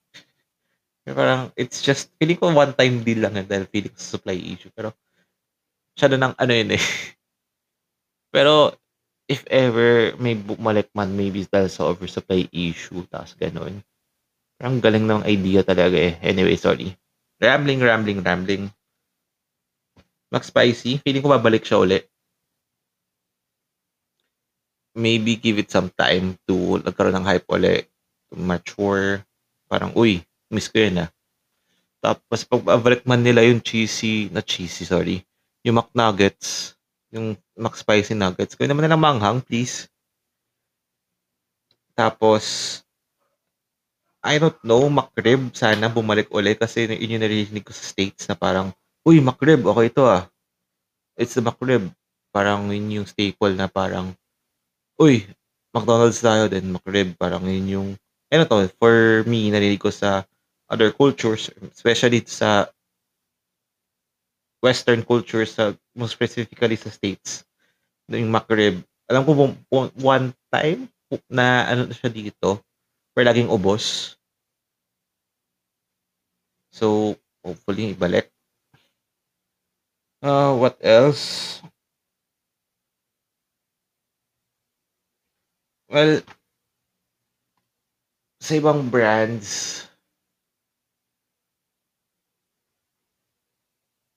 Parang, 1.05 1.53
it's 1.59 1.85
just, 1.85 2.09
feeling 2.17 2.39
ko 2.39 2.55
one 2.55 2.73
time 2.73 3.05
deal 3.05 3.21
lang 3.21 3.37
yun 3.37 3.45
dahil 3.51 3.67
feeling 3.69 3.93
ko 3.93 4.01
supply 4.01 4.39
issue. 4.39 4.71
Pero, 4.73 4.95
siya 5.99 6.09
na 6.15 6.31
ng 6.31 6.35
ano 6.39 6.53
yun 6.55 6.71
eh. 6.79 6.81
Pero, 8.35 8.73
if 9.29 9.45
ever 9.53 10.17
may 10.17 10.39
bumalik 10.39 10.89
man 10.97 11.13
maybe 11.13 11.45
dahil 11.45 11.69
sa 11.69 11.91
oversupply 11.93 12.49
issue 12.55 13.05
tapos 13.11 13.37
ganun. 13.37 13.85
Parang 14.57 14.81
galing 14.81 15.05
ng 15.05 15.27
idea 15.29 15.61
talaga 15.61 15.99
eh. 15.99 16.17
Anyway, 16.25 16.57
sorry. 16.57 16.95
Rambling, 17.43 17.85
rambling, 17.85 18.23
rambling. 18.25 18.65
Max 20.35 20.51
Spicy, 20.51 20.99
feeling 20.99 21.23
ko 21.23 21.31
babalik 21.31 21.63
siya 21.63 21.79
ulit. 21.79 22.11
Maybe 24.99 25.39
give 25.39 25.63
it 25.63 25.71
some 25.71 25.95
time 25.95 26.35
to 26.51 26.83
nagkaroon 26.83 27.15
ng 27.15 27.27
hype 27.27 27.47
ulit, 27.47 27.87
to 28.31 28.35
mature. 28.35 29.23
Parang, 29.71 29.95
uy, 29.95 30.27
miss 30.51 30.67
ko 30.67 30.83
yun 30.83 31.07
ah. 31.07 31.11
Tapos 32.03 32.43
pag 32.45 32.61
babalik 32.67 33.07
man 33.07 33.23
nila 33.23 33.47
yung 33.47 33.63
cheesy, 33.63 34.29
na 34.35 34.43
cheesy, 34.43 34.83
sorry, 34.83 35.23
yung 35.63 35.79
McNuggets, 35.81 36.77
yung 37.15 37.39
McSpicy 37.55 38.13
Nuggets, 38.19 38.59
gawin 38.59 38.75
naman 38.75 38.91
nilang 38.91 39.01
manghang, 39.01 39.39
please. 39.41 39.87
Tapos, 41.95 42.83
I 44.21 44.37
don't 44.43 44.59
know, 44.67 44.91
McRib, 44.91 45.55
sana 45.55 45.87
bumalik 45.89 46.29
ulit 46.35 46.59
kasi 46.59 46.91
yun 46.91 47.17
yung 47.17 47.23
narinig 47.23 47.63
ko 47.63 47.71
sa 47.71 47.87
States 47.87 48.27
na 48.27 48.35
parang, 48.35 48.75
uy, 49.05 49.21
McRib, 49.21 49.69
okay 49.69 49.93
ito 49.93 50.03
ah. 50.09 50.27
It's 51.15 51.37
the 51.37 51.45
McRib. 51.45 51.93
Parang 52.35 52.73
yun 52.73 52.91
yung 52.91 53.07
staple 53.07 53.55
na 53.55 53.71
parang, 53.71 54.17
uy, 54.99 55.29
McDonald's 55.71 56.19
tayo, 56.19 56.51
then 56.51 56.75
McRib. 56.75 57.15
Parang 57.15 57.45
yun 57.47 57.69
yung, 57.69 57.89
ano 58.33 58.43
to, 58.49 58.67
for 58.81 59.23
me, 59.29 59.53
narinig 59.53 59.79
ko 59.79 59.93
sa 59.93 60.27
other 60.67 60.91
cultures, 60.91 61.53
especially 61.71 62.25
sa 62.27 62.67
Western 64.65 65.05
cultures, 65.05 65.55
sa, 65.55 65.77
most 65.95 66.17
specifically 66.17 66.75
sa 66.75 66.91
States, 66.91 67.45
yung 68.11 68.33
McRib. 68.33 68.83
Alam 69.07 69.23
ko, 69.23 69.31
one 70.01 70.33
time, 70.51 70.89
na 71.31 71.71
ano 71.71 71.87
siya 71.95 72.11
dito, 72.11 72.59
pero 73.15 73.31
laging 73.31 73.47
ubos. 73.53 74.17
So, 76.75 77.15
hopefully, 77.47 77.95
ibalik. 77.95 78.34
Uh, 80.25 80.57
what 80.57 80.77
else? 80.83 81.63
Well, 85.89 86.23
sa 88.45 88.53
ibang 88.55 88.91
brands, 88.95 89.51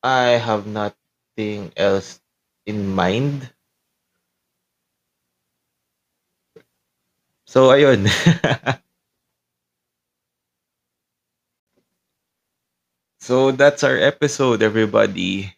I 0.01 0.41
have 0.41 0.65
nothing 0.65 1.71
else 1.77 2.19
in 2.65 2.95
mind. 2.95 3.53
So, 7.47 7.71
ayun. 7.73 8.05
so, 13.19 13.51
that's 13.51 13.83
our 13.83 13.97
episode, 13.97 14.61
everybody. 14.63 15.56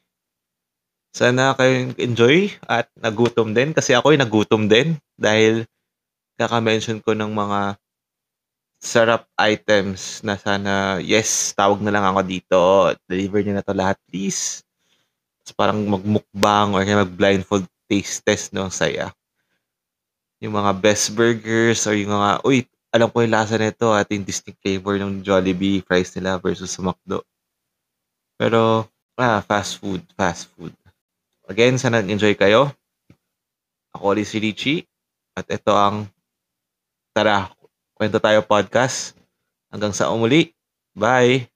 Sana 1.09 1.57
kayo 1.57 1.89
enjoy 1.97 2.53
at 2.69 2.85
nagutom 2.93 3.49
din 3.57 3.73
kasi 3.73 3.97
ako'y 3.97 4.13
nagutom 4.13 4.69
din 4.69 4.93
dahil 5.17 5.65
kaka-mention 6.37 7.01
ko 7.01 7.17
ng 7.17 7.33
mga 7.33 7.81
sarap 8.79 9.27
items 9.35 10.23
na 10.23 10.39
sana, 10.39 11.03
yes, 11.03 11.51
tawag 11.57 11.83
na 11.83 11.91
lang 11.91 12.05
ako 12.05 12.21
dito. 12.23 12.59
Deliver 13.09 13.43
niyo 13.43 13.53
na 13.57 13.65
to 13.65 13.75
lahat, 13.75 13.97
please. 14.07 14.63
Tapos 15.43 15.53
parang 15.57 15.81
magmukbang 15.83 16.77
or 16.77 16.85
mag-blindfold 16.85 17.67
taste 17.89 18.23
test 18.23 18.53
no, 18.55 18.69
saya. 18.71 19.11
Yung 20.39 20.55
mga 20.55 20.71
best 20.79 21.11
burgers 21.17 21.83
or 21.89 21.97
yung 21.97 22.15
mga, 22.15 22.39
uy, 22.47 22.63
alam 22.95 23.09
ko 23.11 23.25
yung 23.25 23.35
lasa 23.35 23.59
nito 23.59 23.91
at 23.91 24.07
yung 24.13 24.23
distinct 24.23 24.61
flavor 24.63 24.95
ng 24.95 25.25
Jollibee 25.25 25.83
fries 25.83 26.15
nila 26.15 26.39
versus 26.39 26.71
sa 26.71 26.85
McDo. 26.85 27.25
Pero, 28.39 28.87
ah, 29.19 29.43
fast 29.43 29.83
food, 29.83 29.99
fast 30.15 30.47
food. 30.55 30.71
Again, 31.49 31.81
sana 31.81 32.05
nag-enjoy 32.05 32.37
kayo. 32.37 32.69
Ako 33.97 34.13
ulit 34.13 34.29
si 34.29 34.37
Richie. 34.37 34.85
At 35.33 35.49
ito 35.49 35.73
ang 35.73 36.05
Tara, 37.09 37.49
Kwento 37.97 38.21
Tayo 38.21 38.45
Podcast. 38.45 39.17
Hanggang 39.73 39.89
sa 39.89 40.13
umuli. 40.13 40.53
Bye! 40.93 41.48